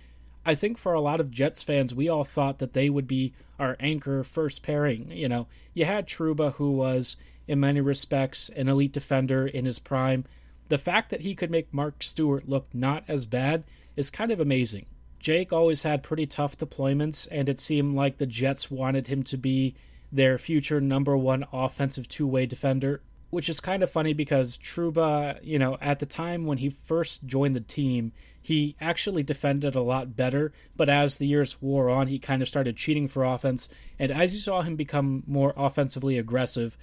I 0.46 0.54
think 0.54 0.78
for 0.78 0.92
a 0.92 1.00
lot 1.00 1.20
of 1.20 1.30
Jets 1.30 1.62
fans, 1.62 1.94
we 1.94 2.08
all 2.08 2.24
thought 2.24 2.58
that 2.58 2.74
they 2.74 2.90
would 2.90 3.06
be 3.06 3.32
our 3.58 3.76
anchor 3.80 4.22
first 4.24 4.62
pairing. 4.62 5.10
You 5.10 5.28
know, 5.28 5.46
you 5.72 5.84
had 5.84 6.06
Trouba, 6.06 6.54
who 6.54 6.72
was, 6.72 7.16
in 7.48 7.60
many 7.60 7.80
respects, 7.80 8.50
an 8.50 8.68
elite 8.68 8.92
defender 8.92 9.46
in 9.46 9.64
his 9.64 9.78
prime. 9.78 10.24
The 10.68 10.78
fact 10.78 11.10
that 11.10 11.22
he 11.22 11.34
could 11.34 11.50
make 11.50 11.72
Mark 11.72 12.02
Stuart 12.02 12.48
look 12.48 12.66
not 12.72 13.04
as 13.08 13.26
bad 13.26 13.64
is 13.96 14.10
kind 14.10 14.30
of 14.30 14.40
amazing. 14.40 14.86
Jake 15.18 15.52
always 15.52 15.84
had 15.84 16.02
pretty 16.02 16.26
tough 16.26 16.58
deployments, 16.58 17.26
and 17.30 17.48
it 17.48 17.58
seemed 17.58 17.94
like 17.94 18.18
the 18.18 18.26
Jets 18.26 18.70
wanted 18.70 19.06
him 19.06 19.22
to 19.22 19.38
be 19.38 19.74
their 20.12 20.36
future 20.36 20.80
number 20.80 21.16
one 21.16 21.46
offensive 21.52 22.08
two 22.08 22.26
way 22.26 22.44
defender, 22.44 23.00
which 23.34 23.48
is 23.48 23.58
kind 23.58 23.82
of 23.82 23.90
funny 23.90 24.12
because 24.12 24.56
Trouba, 24.58 25.40
you 25.42 25.58
know, 25.58 25.76
at 25.80 25.98
the 25.98 26.06
time 26.06 26.46
when 26.46 26.58
he 26.58 26.70
first 26.70 27.26
joined 27.26 27.56
the 27.56 27.60
team, 27.60 28.12
he 28.40 28.76
actually 28.80 29.24
defended 29.24 29.74
a 29.74 29.82
lot 29.82 30.14
better, 30.14 30.52
but 30.76 30.88
as 30.88 31.16
the 31.16 31.26
years 31.26 31.60
wore 31.60 31.90
on, 31.90 32.06
he 32.06 32.20
kind 32.20 32.42
of 32.42 32.48
started 32.48 32.76
cheating 32.76 33.08
for 33.08 33.24
offense. 33.24 33.68
And 33.98 34.12
as 34.12 34.36
you 34.36 34.40
saw 34.40 34.62
him 34.62 34.76
become 34.76 35.24
more 35.26 35.52
offensively 35.56 36.16
aggressive, 36.16 36.76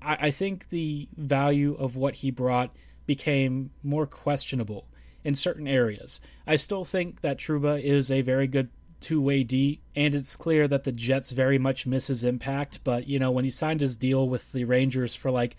I, 0.00 0.16
I 0.20 0.30
think 0.30 0.68
the 0.68 1.08
value 1.16 1.74
of 1.74 1.96
what 1.96 2.14
he 2.16 2.30
brought 2.30 2.70
became 3.04 3.70
more 3.82 4.06
questionable 4.06 4.86
in 5.24 5.34
certain 5.34 5.66
areas. 5.66 6.20
I 6.46 6.54
still 6.54 6.84
think 6.84 7.22
that 7.22 7.38
Trouba 7.38 7.82
is 7.82 8.12
a 8.12 8.20
very 8.20 8.46
good 8.46 8.68
two 9.00 9.20
way 9.20 9.42
D, 9.42 9.80
and 9.96 10.14
it's 10.14 10.36
clear 10.36 10.68
that 10.68 10.84
the 10.84 10.92
Jets 10.92 11.32
very 11.32 11.58
much 11.58 11.84
miss 11.84 12.06
his 12.06 12.22
impact. 12.22 12.84
But 12.84 13.08
you 13.08 13.18
know, 13.18 13.32
when 13.32 13.44
he 13.44 13.50
signed 13.50 13.80
his 13.80 13.96
deal 13.96 14.28
with 14.28 14.52
the 14.52 14.64
Rangers 14.64 15.16
for 15.16 15.32
like 15.32 15.56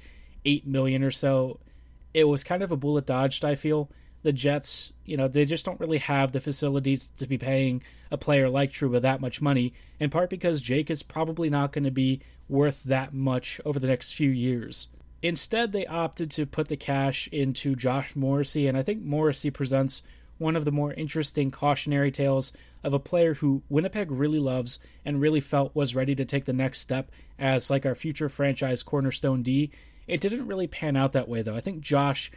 eight 0.48 0.66
million 0.66 1.04
or 1.04 1.12
so, 1.12 1.60
it 2.13 2.24
was 2.24 2.44
kind 2.44 2.63
of 2.63 2.72
a 2.72 2.77
bullet 2.77 3.06
dodged. 3.06 3.46
I 3.46 3.56
feel 3.56 3.92
the 4.24 4.34
Jets, 4.34 4.94
you 5.06 5.18
know, 5.18 5.27
they 5.27 5.46
just 5.46 5.66
don't 5.66 5.80
really 5.80 6.00
have 6.00 6.32
the 6.32 6.42
facilities 6.42 7.10
to 7.18 7.27
be 7.27 7.38
paying 7.38 7.84
a 8.10 8.18
player 8.18 8.50
like 8.50 8.72
Trouba 8.72 9.01
that 9.01 9.22
much 9.22 9.42
money. 9.42 9.74
In 10.00 10.10
part 10.10 10.30
because 10.30 10.62
Jake 10.62 10.89
is 10.89 11.04
probably 11.04 11.50
not 11.50 11.72
going 11.72 11.84
to 11.84 11.92
be 11.92 12.22
worth 12.50 12.84
that 12.86 13.13
much 13.13 13.62
over 13.66 13.80
the 13.80 13.88
next 13.88 14.13
few 14.13 14.30
years. 14.30 14.88
Instead, 15.22 15.72
they 15.72 15.86
opted 15.86 16.32
to 16.32 16.46
put 16.46 16.70
the 16.70 16.77
cash 16.77 17.27
into 17.32 17.75
Josh 17.75 18.16
Morrissey, 18.16 18.68
and 18.68 18.77
I 18.77 18.84
think 18.84 19.01
Morrissey 19.01 19.51
presents 19.51 20.04
one 20.38 20.56
of 20.56 20.66
the 20.66 20.72
more 20.72 20.94
interesting 20.94 21.50
cautionary 21.51 22.12
tales 22.12 22.54
of 22.84 22.94
a 22.94 23.00
player 23.00 23.34
who 23.34 23.63
Winnipeg 23.70 24.12
really 24.12 24.39
loves 24.39 24.80
and 25.04 25.20
really 25.20 25.42
felt 25.42 25.75
was 25.75 25.96
ready 25.96 26.16
to 26.16 26.25
take 26.25 26.46
the 26.46 26.54
next 26.54 26.80
step 26.80 27.12
as 27.39 27.70
like 27.70 27.86
our 27.86 27.96
future 27.96 28.30
franchise 28.30 28.84
cornerstone 28.84 29.42
D. 29.42 29.72
It 30.08 30.22
didn't 30.22 30.48
really 30.48 30.68
pan 30.68 30.96
out 30.96 31.14
that 31.14 31.28
way 31.28 31.42
though. 31.42 31.56
I 31.56 31.62
think 31.62 31.82
Josh 31.82 32.32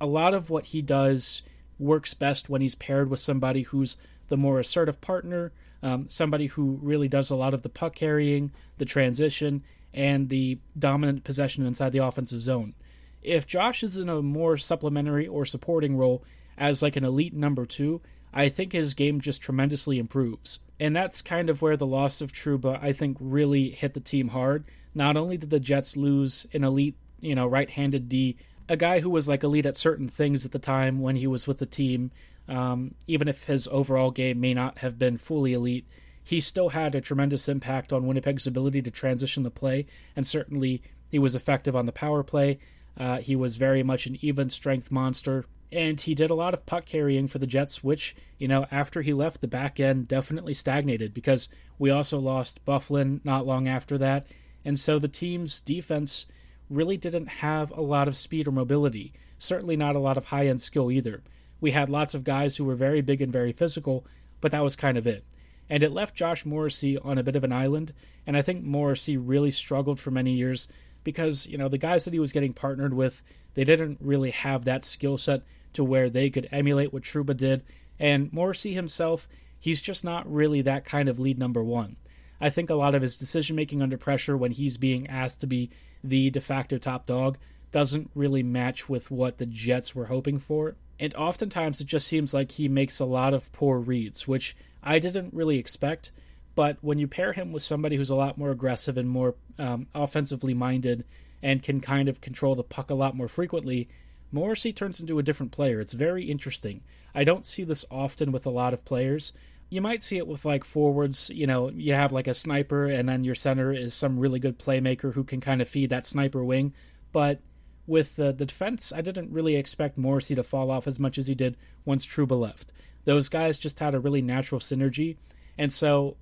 a 0.00 0.06
lot 0.06 0.34
of 0.34 0.50
what 0.50 0.66
he 0.66 0.82
does 0.82 1.42
works 1.78 2.14
best 2.14 2.48
when 2.48 2.60
he's 2.60 2.74
paired 2.74 3.10
with 3.10 3.20
somebody 3.20 3.62
who's 3.62 3.96
the 4.28 4.36
more 4.36 4.60
assertive 4.60 5.00
partner, 5.00 5.52
um, 5.82 6.08
somebody 6.08 6.46
who 6.46 6.78
really 6.82 7.08
does 7.08 7.30
a 7.30 7.36
lot 7.36 7.54
of 7.54 7.62
the 7.62 7.68
puck 7.68 7.94
carrying, 7.94 8.52
the 8.78 8.84
transition, 8.84 9.62
and 9.94 10.28
the 10.28 10.58
dominant 10.78 11.24
possession 11.24 11.66
inside 11.66 11.92
the 11.92 12.04
offensive 12.04 12.40
zone. 12.40 12.74
If 13.22 13.46
Josh 13.46 13.82
is 13.82 13.98
in 13.98 14.08
a 14.08 14.22
more 14.22 14.56
supplementary 14.56 15.26
or 15.26 15.44
supporting 15.44 15.96
role 15.96 16.22
as 16.56 16.82
like 16.82 16.96
an 16.96 17.04
elite 17.04 17.34
number 17.34 17.66
two, 17.66 18.00
I 18.32 18.48
think 18.48 18.72
his 18.72 18.94
game 18.94 19.20
just 19.20 19.40
tremendously 19.40 19.98
improves. 19.98 20.60
And 20.78 20.94
that's 20.94 21.22
kind 21.22 21.50
of 21.50 21.62
where 21.62 21.76
the 21.76 21.86
loss 21.86 22.20
of 22.20 22.32
Trouba, 22.32 22.78
I 22.82 22.92
think, 22.92 23.16
really 23.20 23.70
hit 23.70 23.94
the 23.94 24.00
team 24.00 24.28
hard. 24.28 24.64
Not 24.94 25.16
only 25.16 25.36
did 25.36 25.50
the 25.50 25.60
Jets 25.60 25.96
lose 25.96 26.46
an 26.52 26.62
elite, 26.62 26.96
you 27.20 27.34
know, 27.34 27.46
right 27.46 27.70
handed 27.70 28.08
D, 28.08 28.36
a 28.68 28.76
guy 28.76 29.00
who 29.00 29.10
was 29.10 29.28
like 29.28 29.42
elite 29.42 29.66
at 29.66 29.76
certain 29.76 30.08
things 30.08 30.44
at 30.44 30.52
the 30.52 30.58
time 30.58 31.00
when 31.00 31.16
he 31.16 31.26
was 31.26 31.46
with 31.46 31.58
the 31.58 31.66
team, 31.66 32.10
um, 32.48 32.94
even 33.06 33.28
if 33.28 33.44
his 33.44 33.68
overall 33.68 34.10
game 34.10 34.40
may 34.40 34.54
not 34.54 34.78
have 34.78 34.98
been 34.98 35.16
fully 35.16 35.52
elite, 35.52 35.86
he 36.22 36.40
still 36.40 36.70
had 36.70 36.94
a 36.94 37.00
tremendous 37.00 37.48
impact 37.48 37.92
on 37.92 38.06
Winnipeg's 38.06 38.46
ability 38.46 38.82
to 38.82 38.90
transition 38.90 39.42
the 39.42 39.50
play, 39.50 39.86
and 40.14 40.26
certainly 40.26 40.82
he 41.10 41.18
was 41.18 41.34
effective 41.34 41.74
on 41.74 41.86
the 41.86 41.92
power 41.92 42.22
play. 42.22 42.58
Uh, 42.98 43.18
he 43.18 43.34
was 43.34 43.56
very 43.56 43.82
much 43.82 44.06
an 44.06 44.18
even 44.20 44.50
strength 44.50 44.90
monster, 44.90 45.46
and 45.72 46.00
he 46.00 46.14
did 46.14 46.30
a 46.30 46.34
lot 46.34 46.52
of 46.52 46.66
puck 46.66 46.84
carrying 46.84 47.28
for 47.28 47.38
the 47.38 47.46
Jets, 47.46 47.82
which, 47.82 48.14
you 48.38 48.48
know, 48.48 48.66
after 48.70 49.02
he 49.02 49.12
left, 49.12 49.40
the 49.40 49.48
back 49.48 49.80
end 49.80 50.08
definitely 50.08 50.54
stagnated 50.54 51.14
because 51.14 51.48
we 51.78 51.90
also 51.90 52.18
lost 52.18 52.64
Byfuglien 52.66 53.20
not 53.24 53.46
long 53.46 53.68
after 53.68 53.96
that. 53.98 54.26
And 54.64 54.78
so 54.78 54.98
the 54.98 55.08
team's 55.08 55.60
defense 55.60 56.26
really 56.70 56.96
didn't 56.96 57.26
have 57.26 57.70
a 57.70 57.80
lot 57.80 58.08
of 58.08 58.16
speed 58.16 58.46
or 58.46 58.52
mobility, 58.52 59.12
certainly 59.38 59.76
not 59.76 59.96
a 59.96 60.00
lot 60.00 60.16
of 60.16 60.26
high 60.26 60.46
end 60.46 60.60
skill 60.60 60.90
either. 60.90 61.22
We 61.60 61.72
had 61.72 61.88
lots 61.88 62.14
of 62.14 62.24
guys 62.24 62.56
who 62.56 62.64
were 62.64 62.74
very 62.74 63.00
big 63.00 63.20
and 63.20 63.32
very 63.32 63.52
physical, 63.52 64.04
but 64.40 64.52
that 64.52 64.62
was 64.62 64.76
kind 64.76 64.96
of 64.96 65.06
it 65.06 65.24
and 65.70 65.82
it 65.82 65.92
left 65.92 66.14
Josh 66.14 66.46
Morrissey 66.46 66.98
on 66.98 67.18
a 67.18 67.22
bit 67.22 67.36
of 67.36 67.44
an 67.44 67.52
island. 67.52 67.92
And 68.26 68.36
I 68.36 68.42
think 68.42 68.64
Morrissey 68.64 69.16
really 69.16 69.50
struggled 69.50 70.00
for 70.00 70.10
many 70.10 70.32
years 70.32 70.68
because, 71.04 71.46
you 71.46 71.58
know, 71.58 71.68
the 71.68 71.78
guys 71.78 72.04
that 72.04 72.12
he 72.14 72.20
was 72.20 72.32
getting 72.32 72.52
partnered 72.52 72.94
with, 72.94 73.22
they 73.54 73.64
didn't 73.64 73.98
really 74.00 74.30
have 74.30 74.64
that 74.64 74.84
skill 74.84 75.18
set 75.18 75.42
to 75.74 75.84
where 75.84 76.08
they 76.08 76.30
could 76.30 76.48
emulate 76.50 76.92
what 76.92 77.02
Trouba 77.02 77.36
did. 77.36 77.62
And 77.98 78.32
Morrissey 78.32 78.72
himself, 78.74 79.28
he's 79.58 79.82
just 79.82 80.04
not 80.04 80.30
really 80.32 80.62
that 80.62 80.84
kind 80.84 81.08
of 81.08 81.18
lead 81.18 81.38
number 81.38 81.62
one. 81.62 81.96
I 82.40 82.50
think 82.50 82.70
a 82.70 82.74
lot 82.74 82.94
of 82.94 83.02
his 83.02 83.16
decision 83.16 83.56
making 83.56 83.82
under 83.82 83.98
pressure 83.98 84.36
when 84.36 84.52
he's 84.52 84.76
being 84.76 85.06
asked 85.08 85.40
to 85.40 85.46
be 85.46 85.70
the 86.04 86.30
de 86.30 86.40
facto 86.40 86.78
top 86.78 87.06
dog 87.06 87.38
doesn't 87.70 88.10
really 88.14 88.42
match 88.42 88.88
with 88.88 89.10
what 89.10 89.38
the 89.38 89.46
Jets 89.46 89.94
were 89.94 90.06
hoping 90.06 90.38
for. 90.38 90.76
And 91.00 91.14
oftentimes 91.14 91.80
it 91.80 91.86
just 91.86 92.06
seems 92.06 92.32
like 92.34 92.52
he 92.52 92.68
makes 92.68 92.98
a 93.00 93.04
lot 93.04 93.34
of 93.34 93.52
poor 93.52 93.78
reads, 93.78 94.26
which 94.26 94.56
I 94.82 94.98
didn't 94.98 95.34
really 95.34 95.58
expect. 95.58 96.12
But 96.54 96.78
when 96.80 96.98
you 96.98 97.06
pair 97.06 97.32
him 97.32 97.52
with 97.52 97.62
somebody 97.62 97.96
who's 97.96 98.10
a 98.10 98.16
lot 98.16 98.38
more 98.38 98.50
aggressive 98.50 98.96
and 98.96 99.08
more 99.08 99.34
um, 99.58 99.86
offensively 99.94 100.54
minded 100.54 101.04
and 101.42 101.62
can 101.62 101.80
kind 101.80 102.08
of 102.08 102.20
control 102.20 102.54
the 102.56 102.64
puck 102.64 102.90
a 102.90 102.94
lot 102.94 103.14
more 103.14 103.28
frequently, 103.28 103.88
Morrissey 104.32 104.72
turns 104.72 105.00
into 105.00 105.18
a 105.18 105.22
different 105.22 105.52
player. 105.52 105.80
It's 105.80 105.92
very 105.92 106.24
interesting. 106.24 106.82
I 107.14 107.24
don't 107.24 107.46
see 107.46 107.64
this 107.64 107.84
often 107.90 108.32
with 108.32 108.44
a 108.44 108.50
lot 108.50 108.74
of 108.74 108.84
players. 108.84 109.32
You 109.70 109.80
might 109.80 110.02
see 110.02 110.16
it 110.16 110.26
with 110.26 110.44
like 110.44 110.64
forwards, 110.64 111.30
you 111.30 111.46
know, 111.46 111.70
you 111.70 111.92
have 111.92 112.12
like 112.12 112.26
a 112.26 112.34
sniper 112.34 112.86
and 112.86 113.08
then 113.08 113.24
your 113.24 113.34
center 113.34 113.72
is 113.72 113.94
some 113.94 114.18
really 114.18 114.38
good 114.38 114.58
playmaker 114.58 115.12
who 115.12 115.24
can 115.24 115.40
kind 115.40 115.60
of 115.60 115.68
feed 115.68 115.90
that 115.90 116.06
sniper 116.06 116.42
wing. 116.42 116.72
But 117.12 117.40
with 117.86 118.18
uh, 118.18 118.32
the 118.32 118.46
defense, 118.46 118.92
I 118.94 119.02
didn't 119.02 119.32
really 119.32 119.56
expect 119.56 119.98
Morrissey 119.98 120.34
to 120.34 120.42
fall 120.42 120.70
off 120.70 120.86
as 120.86 120.98
much 120.98 121.18
as 121.18 121.26
he 121.26 121.34
did 121.34 121.56
once 121.84 122.06
Trouba 122.06 122.38
left 122.38 122.72
those 123.08 123.30
guys 123.30 123.58
just 123.58 123.78
had 123.78 123.94
a 123.94 123.98
really 123.98 124.20
natural 124.20 124.60
synergy. 124.60 125.16
And 125.56 125.72
so, 125.72 126.18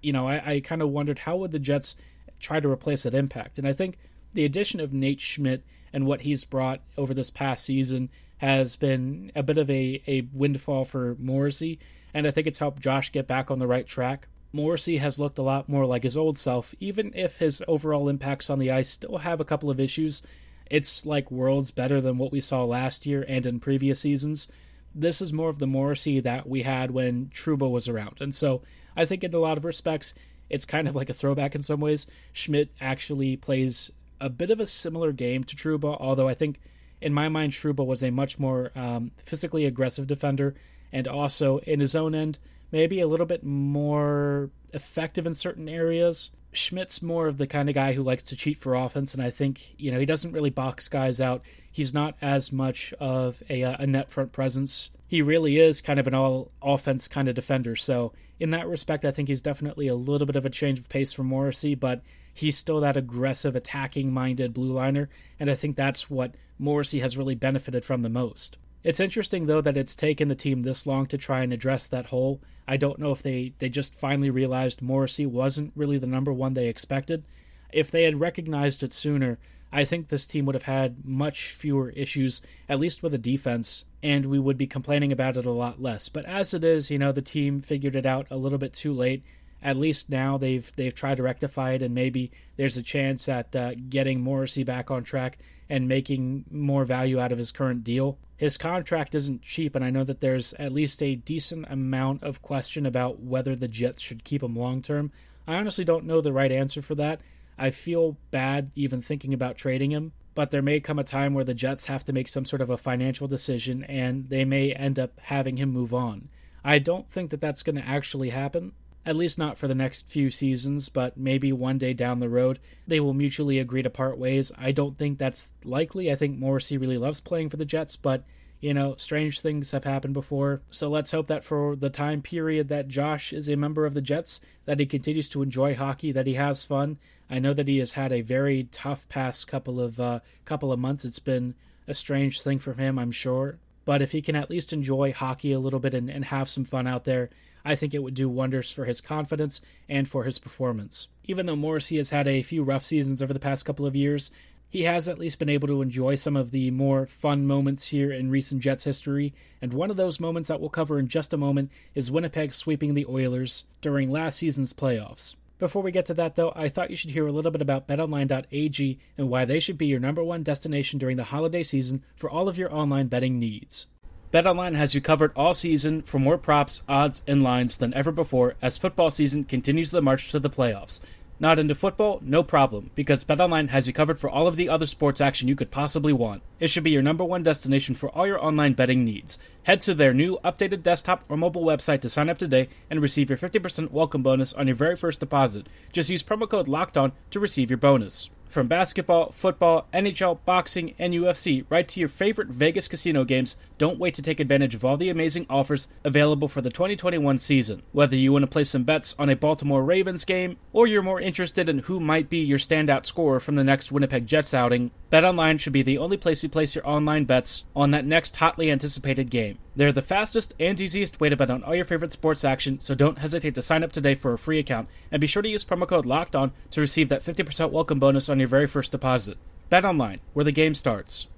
you 0.00 0.14
know, 0.14 0.26
I, 0.26 0.54
I 0.54 0.60
kind 0.60 0.80
of 0.80 0.88
wondered 0.88 1.18
how 1.18 1.36
would 1.36 1.52
the 1.52 1.58
Jets 1.58 1.94
try 2.40 2.58
to 2.58 2.70
replace 2.70 3.02
that 3.02 3.12
impact. 3.12 3.58
And 3.58 3.68
I 3.68 3.74
think 3.74 3.98
the 4.32 4.46
addition 4.46 4.80
of 4.80 4.94
Nate 4.94 5.20
Schmidt 5.20 5.62
and 5.92 6.06
what 6.06 6.22
he's 6.22 6.46
brought 6.46 6.80
over 6.96 7.12
this 7.12 7.30
past 7.30 7.66
season 7.66 8.08
has 8.42 8.76
been 8.76 9.32
a 9.34 9.42
bit 9.42 9.56
of 9.56 9.70
a, 9.70 10.02
a 10.06 10.28
windfall 10.32 10.84
for 10.84 11.16
Morrissey. 11.18 11.78
And 12.12 12.26
I 12.26 12.30
think 12.30 12.46
it's 12.46 12.58
helped 12.58 12.82
Josh 12.82 13.10
get 13.10 13.26
back 13.26 13.50
on 13.50 13.58
the 13.58 13.66
right 13.66 13.86
track. 13.86 14.28
Morrissey 14.52 14.98
has 14.98 15.18
looked 15.18 15.38
a 15.38 15.42
lot 15.42 15.68
more 15.68 15.86
like 15.86 16.02
his 16.02 16.16
old 16.16 16.36
self, 16.36 16.74
even 16.78 17.12
if 17.14 17.38
his 17.38 17.62
overall 17.66 18.08
impacts 18.08 18.50
on 18.50 18.58
the 18.58 18.70
ice 18.70 18.90
still 18.90 19.18
have 19.18 19.40
a 19.40 19.46
couple 19.46 19.70
of 19.70 19.80
issues. 19.80 20.22
It's 20.70 21.06
like 21.06 21.30
worlds 21.30 21.70
better 21.70 22.00
than 22.00 22.18
what 22.18 22.32
we 22.32 22.40
saw 22.40 22.64
last 22.64 23.06
year 23.06 23.24
and 23.26 23.46
in 23.46 23.60
previous 23.60 24.00
seasons 24.00 24.48
this 24.94 25.22
is 25.22 25.32
more 25.32 25.48
of 25.48 25.58
the 25.58 25.66
Morrissey 25.66 26.20
that 26.20 26.48
we 26.48 26.62
had 26.62 26.90
when 26.90 27.26
Trouba 27.26 27.70
was 27.70 27.88
around. 27.88 28.20
And 28.20 28.34
so 28.34 28.62
I 28.96 29.04
think 29.04 29.24
in 29.24 29.34
a 29.34 29.38
lot 29.38 29.56
of 29.56 29.64
respects, 29.64 30.14
it's 30.50 30.64
kind 30.64 30.86
of 30.86 30.94
like 30.94 31.08
a 31.08 31.14
throwback 31.14 31.54
in 31.54 31.62
some 31.62 31.80
ways. 31.80 32.06
Schmidt 32.32 32.70
actually 32.80 33.36
plays 33.36 33.90
a 34.20 34.28
bit 34.28 34.50
of 34.50 34.60
a 34.60 34.66
similar 34.66 35.12
game 35.12 35.44
to 35.44 35.56
Trouba, 35.56 35.96
although 35.98 36.28
I 36.28 36.34
think 36.34 36.60
in 37.02 37.12
my 37.12 37.28
mind, 37.28 37.52
Trouba 37.52 37.84
was 37.84 38.02
a 38.02 38.10
much 38.10 38.38
more 38.38 38.70
um, 38.74 39.12
physically 39.16 39.66
aggressive 39.66 40.06
defender 40.06 40.54
and 40.92 41.08
also 41.08 41.58
in 41.58 41.80
his 41.80 41.94
own 41.94 42.14
end, 42.14 42.38
maybe 42.70 43.00
a 43.00 43.06
little 43.06 43.26
bit 43.26 43.42
more 43.42 44.50
effective 44.72 45.26
in 45.26 45.34
certain 45.34 45.68
areas. 45.68 46.30
Schmidt's 46.52 47.02
more 47.02 47.28
of 47.28 47.38
the 47.38 47.46
kind 47.46 47.68
of 47.68 47.74
guy 47.74 47.94
who 47.94 48.02
likes 48.02 48.22
to 48.24 48.36
cheat 48.36 48.58
for 48.58 48.74
offense, 48.74 49.14
and 49.14 49.22
I 49.22 49.30
think 49.30 49.74
you 49.78 49.90
know 49.90 49.98
he 49.98 50.06
doesn't 50.06 50.32
really 50.32 50.50
box 50.50 50.88
guys 50.88 51.20
out. 51.20 51.42
He's 51.70 51.94
not 51.94 52.14
as 52.20 52.52
much 52.52 52.92
of 53.00 53.42
a, 53.48 53.64
uh, 53.64 53.76
a 53.78 53.86
net 53.86 54.10
front 54.10 54.32
presence. 54.32 54.90
He 55.08 55.22
really 55.22 55.58
is 55.58 55.80
kind 55.80 55.98
of 55.98 56.06
an 56.06 56.14
all 56.14 56.50
offense 56.62 57.08
kind 57.08 57.28
of 57.28 57.34
defender. 57.34 57.74
So 57.76 58.12
in 58.38 58.50
that 58.50 58.68
respect, 58.68 59.04
I 59.06 59.10
think 59.10 59.28
he's 59.28 59.40
definitely 59.40 59.88
a 59.88 59.94
little 59.94 60.26
bit 60.26 60.36
of 60.36 60.44
a 60.44 60.50
change 60.50 60.78
of 60.78 60.90
pace 60.90 61.12
for 61.12 61.24
Morrissey, 61.24 61.74
but 61.74 62.02
he's 62.34 62.58
still 62.58 62.80
that 62.80 62.96
aggressive, 62.96 63.56
attacking 63.56 64.12
minded 64.12 64.52
blue 64.52 64.72
liner, 64.72 65.08
and 65.40 65.50
I 65.50 65.54
think 65.54 65.76
that's 65.76 66.10
what 66.10 66.34
Morrissey 66.62 67.00
has 67.00 67.16
really 67.16 67.34
benefited 67.34 67.84
from 67.84 68.02
the 68.02 68.08
most. 68.08 68.56
It's 68.84 69.00
interesting 69.00 69.46
though 69.46 69.60
that 69.60 69.76
it's 69.76 69.94
taken 69.94 70.28
the 70.28 70.34
team 70.34 70.62
this 70.62 70.86
long 70.86 71.06
to 71.06 71.18
try 71.18 71.42
and 71.42 71.52
address 71.52 71.86
that 71.86 72.06
hole. 72.06 72.40
I 72.66 72.76
don't 72.76 72.98
know 72.98 73.12
if 73.12 73.22
they 73.22 73.54
they 73.58 73.68
just 73.68 73.94
finally 73.94 74.30
realized 74.30 74.80
Morrissey 74.80 75.26
wasn't 75.26 75.72
really 75.74 75.98
the 75.98 76.06
number 76.06 76.32
one 76.32 76.54
they 76.54 76.68
expected. 76.68 77.24
If 77.72 77.90
they 77.90 78.04
had 78.04 78.20
recognized 78.20 78.82
it 78.82 78.92
sooner, 78.92 79.38
I 79.72 79.84
think 79.84 80.08
this 80.08 80.26
team 80.26 80.44
would 80.46 80.54
have 80.54 80.64
had 80.64 81.04
much 81.04 81.52
fewer 81.52 81.90
issues, 81.90 82.42
at 82.68 82.78
least 82.78 83.02
with 83.02 83.12
the 83.12 83.18
defense, 83.18 83.84
and 84.02 84.26
we 84.26 84.38
would 84.38 84.58
be 84.58 84.66
complaining 84.66 85.10
about 85.10 85.38
it 85.38 85.46
a 85.46 85.50
lot 85.50 85.80
less. 85.80 86.08
But 86.10 86.26
as 86.26 86.52
it 86.52 86.62
is, 86.62 86.90
you 86.90 86.98
know, 86.98 87.10
the 87.10 87.22
team 87.22 87.62
figured 87.62 87.96
it 87.96 88.04
out 88.04 88.26
a 88.30 88.36
little 88.36 88.58
bit 88.58 88.74
too 88.74 88.92
late. 88.92 89.24
At 89.62 89.76
least 89.76 90.10
now 90.10 90.38
they've 90.38 90.70
they've 90.76 90.94
tried 90.94 91.18
to 91.18 91.22
rectify 91.22 91.72
it, 91.72 91.82
and 91.82 91.94
maybe 91.94 92.32
there's 92.56 92.76
a 92.76 92.82
chance 92.82 93.28
at 93.28 93.54
uh, 93.54 93.74
getting 93.88 94.20
Morrissey 94.20 94.64
back 94.64 94.90
on 94.90 95.04
track 95.04 95.38
and 95.68 95.88
making 95.88 96.44
more 96.50 96.84
value 96.84 97.20
out 97.20 97.32
of 97.32 97.38
his 97.38 97.52
current 97.52 97.84
deal. 97.84 98.18
His 98.36 98.58
contract 98.58 99.14
isn't 99.14 99.42
cheap, 99.42 99.76
and 99.76 99.84
I 99.84 99.90
know 99.90 100.04
that 100.04 100.20
there's 100.20 100.52
at 100.54 100.72
least 100.72 101.02
a 101.02 101.14
decent 101.14 101.66
amount 101.70 102.24
of 102.24 102.42
question 102.42 102.84
about 102.84 103.20
whether 103.20 103.54
the 103.54 103.68
Jets 103.68 104.02
should 104.02 104.24
keep 104.24 104.42
him 104.42 104.56
long 104.56 104.82
term. 104.82 105.12
I 105.46 105.54
honestly 105.54 105.84
don't 105.84 106.06
know 106.06 106.20
the 106.20 106.32
right 106.32 106.52
answer 106.52 106.82
for 106.82 106.94
that. 106.96 107.20
I 107.58 107.70
feel 107.70 108.16
bad 108.30 108.70
even 108.74 109.00
thinking 109.00 109.32
about 109.32 109.56
trading 109.56 109.92
him, 109.92 110.12
but 110.34 110.50
there 110.50 110.62
may 110.62 110.80
come 110.80 110.98
a 110.98 111.04
time 111.04 111.34
where 111.34 111.44
the 111.44 111.54
Jets 111.54 111.86
have 111.86 112.04
to 112.06 112.12
make 112.12 112.28
some 112.28 112.44
sort 112.44 112.62
of 112.62 112.70
a 112.70 112.76
financial 112.76 113.28
decision 113.28 113.84
and 113.84 114.28
they 114.28 114.44
may 114.44 114.72
end 114.72 114.98
up 114.98 115.20
having 115.20 115.56
him 115.56 115.70
move 115.70 115.92
on. 115.92 116.28
I 116.64 116.78
don't 116.78 117.10
think 117.10 117.30
that 117.30 117.40
that's 117.40 117.62
going 117.62 117.76
to 117.76 117.86
actually 117.86 118.30
happen, 118.30 118.72
at 119.04 119.16
least 119.16 119.38
not 119.38 119.58
for 119.58 119.66
the 119.68 119.74
next 119.74 120.08
few 120.08 120.30
seasons, 120.30 120.88
but 120.88 121.16
maybe 121.16 121.52
one 121.52 121.78
day 121.78 121.92
down 121.92 122.20
the 122.20 122.28
road 122.28 122.58
they 122.86 123.00
will 123.00 123.14
mutually 123.14 123.58
agree 123.58 123.82
to 123.82 123.90
part 123.90 124.18
ways. 124.18 124.52
I 124.56 124.72
don't 124.72 124.96
think 124.98 125.18
that's 125.18 125.50
likely. 125.64 126.10
I 126.10 126.14
think 126.14 126.38
Morrissey 126.38 126.76
really 126.78 126.98
loves 126.98 127.20
playing 127.20 127.48
for 127.48 127.56
the 127.56 127.64
Jets, 127.64 127.96
but 127.96 128.24
you 128.60 128.72
know, 128.72 128.94
strange 128.96 129.40
things 129.40 129.72
have 129.72 129.82
happened 129.82 130.14
before. 130.14 130.62
So 130.70 130.88
let's 130.88 131.10
hope 131.10 131.26
that 131.26 131.42
for 131.42 131.74
the 131.74 131.90
time 131.90 132.22
period 132.22 132.68
that 132.68 132.86
Josh 132.86 133.32
is 133.32 133.48
a 133.48 133.56
member 133.56 133.84
of 133.86 133.94
the 133.94 134.00
Jets, 134.00 134.40
that 134.66 134.78
he 134.78 134.86
continues 134.86 135.28
to 135.30 135.42
enjoy 135.42 135.74
hockey, 135.74 136.12
that 136.12 136.28
he 136.28 136.34
has 136.34 136.64
fun. 136.64 136.98
I 137.28 137.40
know 137.40 137.52
that 137.54 137.66
he 137.66 137.78
has 137.78 137.92
had 137.92 138.12
a 138.12 138.20
very 138.20 138.68
tough 138.70 139.08
past 139.08 139.48
couple 139.48 139.80
of 139.80 139.98
uh, 139.98 140.20
couple 140.44 140.72
of 140.72 140.78
months. 140.78 141.04
It's 141.04 141.18
been 141.18 141.54
a 141.88 141.94
strange 141.94 142.40
thing 142.40 142.60
for 142.60 142.74
him, 142.74 143.00
I'm 143.00 143.10
sure. 143.10 143.58
But 143.84 144.00
if 144.00 144.12
he 144.12 144.22
can 144.22 144.36
at 144.36 144.50
least 144.50 144.72
enjoy 144.72 145.12
hockey 145.12 145.50
a 145.50 145.58
little 145.58 145.80
bit 145.80 145.92
and, 145.92 146.08
and 146.08 146.26
have 146.26 146.48
some 146.48 146.64
fun 146.64 146.86
out 146.86 147.04
there, 147.04 147.30
I 147.64 147.74
think 147.74 147.94
it 147.94 148.02
would 148.02 148.14
do 148.14 148.28
wonders 148.28 148.70
for 148.70 148.84
his 148.84 149.00
confidence 149.00 149.60
and 149.88 150.08
for 150.08 150.24
his 150.24 150.38
performance. 150.38 151.08
Even 151.24 151.46
though 151.46 151.56
Morrissey 151.56 151.96
has 151.96 152.10
had 152.10 152.26
a 152.26 152.42
few 152.42 152.62
rough 152.62 152.84
seasons 152.84 153.22
over 153.22 153.32
the 153.32 153.40
past 153.40 153.64
couple 153.64 153.86
of 153.86 153.96
years, 153.96 154.30
he 154.72 154.84
has 154.84 155.06
at 155.06 155.18
least 155.18 155.38
been 155.38 155.50
able 155.50 155.68
to 155.68 155.82
enjoy 155.82 156.14
some 156.14 156.34
of 156.34 156.50
the 156.50 156.70
more 156.70 157.06
fun 157.06 157.46
moments 157.46 157.88
here 157.88 158.10
in 158.10 158.30
recent 158.30 158.62
Jets 158.62 158.84
history, 158.84 159.34
and 159.60 159.74
one 159.74 159.90
of 159.90 159.98
those 159.98 160.18
moments 160.18 160.48
that 160.48 160.60
we'll 160.60 160.70
cover 160.70 160.98
in 160.98 161.08
just 161.08 161.34
a 161.34 161.36
moment 161.36 161.70
is 161.94 162.10
Winnipeg 162.10 162.54
sweeping 162.54 162.94
the 162.94 163.04
Oilers 163.04 163.64
during 163.82 164.10
last 164.10 164.38
season's 164.38 164.72
playoffs. 164.72 165.34
Before 165.58 165.82
we 165.82 165.92
get 165.92 166.06
to 166.06 166.14
that, 166.14 166.36
though, 166.36 166.52
I 166.56 166.68
thought 166.68 166.90
you 166.90 166.96
should 166.96 167.10
hear 167.10 167.26
a 167.26 167.32
little 167.32 167.50
bit 167.50 167.60
about 167.60 167.86
betonline.ag 167.86 168.98
and 169.18 169.28
why 169.28 169.44
they 169.44 169.60
should 169.60 169.76
be 169.76 169.86
your 169.86 170.00
number 170.00 170.24
one 170.24 170.42
destination 170.42 170.98
during 170.98 171.18
the 171.18 171.24
holiday 171.24 171.62
season 171.62 172.02
for 172.16 172.30
all 172.30 172.48
of 172.48 172.56
your 172.56 172.74
online 172.74 173.08
betting 173.08 173.38
needs. 173.38 173.86
BetOnline 174.32 174.76
has 174.76 174.94
you 174.94 175.02
covered 175.02 175.30
all 175.36 175.52
season 175.52 176.00
for 176.00 176.18
more 176.18 176.38
props, 176.38 176.82
odds, 176.88 177.22
and 177.26 177.42
lines 177.42 177.76
than 177.76 177.92
ever 177.92 178.10
before 178.10 178.54
as 178.62 178.78
football 178.78 179.10
season 179.10 179.44
continues 179.44 179.90
the 179.90 180.00
march 180.00 180.30
to 180.30 180.40
the 180.40 180.48
playoffs. 180.48 181.00
Not 181.38 181.58
into 181.58 181.74
football? 181.74 182.18
No 182.24 182.42
problem, 182.42 182.92
because 182.94 183.26
BetOnline 183.26 183.68
has 183.68 183.86
you 183.86 183.92
covered 183.92 184.18
for 184.18 184.30
all 184.30 184.46
of 184.46 184.56
the 184.56 184.70
other 184.70 184.86
sports 184.86 185.20
action 185.20 185.48
you 185.48 185.54
could 185.54 185.70
possibly 185.70 186.14
want. 186.14 186.42
It 186.60 186.68
should 186.68 186.82
be 186.82 186.92
your 186.92 187.02
number 187.02 187.24
one 187.24 187.42
destination 187.42 187.94
for 187.94 188.08
all 188.08 188.26
your 188.26 188.42
online 188.42 188.72
betting 188.72 189.04
needs. 189.04 189.38
Head 189.64 189.82
to 189.82 189.92
their 189.92 190.14
new 190.14 190.38
updated 190.42 190.82
desktop 190.82 191.24
or 191.28 191.36
mobile 191.36 191.66
website 191.66 192.00
to 192.00 192.08
sign 192.08 192.30
up 192.30 192.38
today 192.38 192.70
and 192.88 193.02
receive 193.02 193.28
your 193.28 193.36
50% 193.36 193.90
welcome 193.90 194.22
bonus 194.22 194.54
on 194.54 194.66
your 194.66 194.76
very 194.76 194.96
first 194.96 195.20
deposit. 195.20 195.66
Just 195.92 196.08
use 196.08 196.22
promo 196.22 196.48
code 196.48 196.68
LOCKEDON 196.68 197.12
to 197.32 197.38
receive 197.38 197.68
your 197.68 197.76
bonus. 197.76 198.30
From 198.52 198.68
basketball, 198.68 199.32
football, 199.32 199.88
NHL, 199.94 200.40
boxing, 200.44 200.92
and 200.98 201.14
UFC, 201.14 201.64
right 201.70 201.88
to 201.88 201.98
your 201.98 202.10
favorite 202.10 202.48
Vegas 202.48 202.86
casino 202.86 203.24
games, 203.24 203.56
don't 203.78 203.98
wait 203.98 204.12
to 204.12 204.20
take 204.20 204.40
advantage 204.40 204.74
of 204.74 204.84
all 204.84 204.98
the 204.98 205.08
amazing 205.08 205.46
offers 205.48 205.88
available 206.04 206.48
for 206.48 206.60
the 206.60 206.68
2021 206.68 207.38
season. 207.38 207.82
Whether 207.92 208.14
you 208.14 208.30
want 208.30 208.42
to 208.42 208.46
place 208.46 208.68
some 208.68 208.84
bets 208.84 209.14
on 209.18 209.30
a 209.30 209.36
Baltimore 209.36 209.82
Ravens 209.82 210.26
game, 210.26 210.58
or 210.74 210.86
you're 210.86 211.00
more 211.00 211.18
interested 211.18 211.66
in 211.66 211.78
who 211.78 211.98
might 211.98 212.28
be 212.28 212.40
your 212.40 212.58
standout 212.58 213.06
scorer 213.06 213.40
from 213.40 213.54
the 213.54 213.64
next 213.64 213.90
Winnipeg 213.90 214.26
Jets 214.26 214.52
outing, 214.52 214.90
BetOnline 215.10 215.58
should 215.58 215.72
be 215.72 215.80
the 215.80 215.96
only 215.96 216.18
place 216.18 216.42
you 216.42 216.50
place 216.50 216.74
your 216.74 216.86
online 216.86 217.24
bets 217.24 217.64
on 217.74 217.90
that 217.92 218.04
next 218.04 218.36
hotly 218.36 218.70
anticipated 218.70 219.30
game. 219.30 219.56
They're 219.74 219.92
the 219.92 220.02
fastest 220.02 220.52
and 220.60 220.78
easiest 220.78 221.18
way 221.18 221.30
to 221.30 221.36
bet 221.36 221.50
on 221.50 221.64
all 221.64 221.74
your 221.74 221.86
favorite 221.86 222.12
sports 222.12 222.44
action, 222.44 222.78
so 222.80 222.94
don't 222.94 223.18
hesitate 223.18 223.54
to 223.54 223.62
sign 223.62 223.82
up 223.82 223.90
today 223.90 224.14
for 224.14 224.34
a 224.34 224.38
free 224.38 224.58
account, 224.58 224.86
and 225.10 225.18
be 225.18 225.26
sure 225.26 225.42
to 225.42 225.48
use 225.48 225.64
promo 225.64 225.88
code 225.88 226.04
Locked 226.04 226.36
On 226.36 226.52
to 226.72 226.80
receive 226.82 227.08
that 227.08 227.24
50% 227.24 227.70
welcome 227.70 227.98
bonus 227.98 228.28
on 228.28 228.38
your 228.38 228.48
very 228.48 228.66
first 228.66 228.92
deposit. 228.92 229.38
Bet 229.70 229.86
online, 229.86 230.20
where 230.34 230.44
the 230.44 230.52
game 230.52 230.74
starts. 230.74 231.28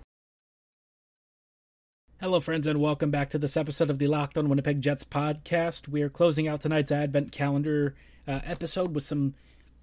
Hello, 2.20 2.40
friends, 2.40 2.66
and 2.66 2.80
welcome 2.80 3.12
back 3.12 3.30
to 3.30 3.38
this 3.38 3.56
episode 3.56 3.88
of 3.88 4.00
the 4.00 4.08
Locked 4.08 4.36
On 4.36 4.48
Winnipeg 4.48 4.82
Jets 4.82 5.04
podcast. 5.04 5.86
We 5.86 6.02
are 6.02 6.08
closing 6.08 6.48
out 6.48 6.62
tonight's 6.62 6.90
Advent 6.90 7.30
calendar 7.30 7.94
uh, 8.26 8.40
episode 8.44 8.96
with 8.96 9.04
some 9.04 9.34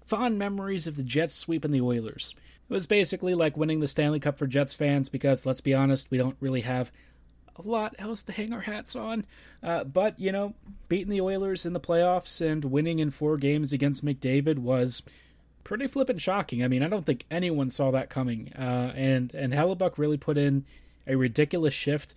fond 0.04 0.38
memories 0.38 0.86
of 0.86 0.96
the 0.96 1.02
Jets 1.02 1.32
sweeping 1.34 1.70
the 1.70 1.80
Oilers. 1.80 2.34
It 2.68 2.74
was 2.74 2.86
basically 2.86 3.34
like 3.34 3.56
winning 3.56 3.80
the 3.80 3.88
Stanley 3.88 4.20
Cup 4.20 4.38
for 4.38 4.46
Jets 4.46 4.74
fans 4.74 5.08
because, 5.08 5.46
let's 5.46 5.62
be 5.62 5.72
honest, 5.72 6.10
we 6.10 6.18
don't 6.18 6.36
really 6.38 6.62
have 6.62 6.92
a 7.56 7.68
lot 7.68 7.94
else 7.98 8.22
to 8.22 8.32
hang 8.32 8.52
our 8.52 8.60
hats 8.60 8.96
on. 8.96 9.26
Uh, 9.62 9.84
but, 9.84 10.18
you 10.18 10.32
know, 10.32 10.54
beating 10.88 11.10
the 11.10 11.20
Oilers 11.20 11.66
in 11.66 11.72
the 11.72 11.80
playoffs 11.80 12.40
and 12.40 12.64
winning 12.64 12.98
in 12.98 13.10
four 13.10 13.36
games 13.36 13.72
against 13.72 14.04
McDavid 14.04 14.58
was 14.58 15.02
pretty 15.64 15.86
flippant 15.86 16.20
shocking. 16.20 16.64
I 16.64 16.68
mean, 16.68 16.82
I 16.82 16.88
don't 16.88 17.06
think 17.06 17.24
anyone 17.30 17.70
saw 17.70 17.90
that 17.90 18.10
coming. 18.10 18.52
Uh, 18.58 18.92
and, 18.94 19.34
and 19.34 19.52
Hellebuyck 19.52 19.98
really 19.98 20.16
put 20.16 20.38
in 20.38 20.64
a 21.06 21.16
ridiculous 21.16 21.74
shift. 21.74 22.14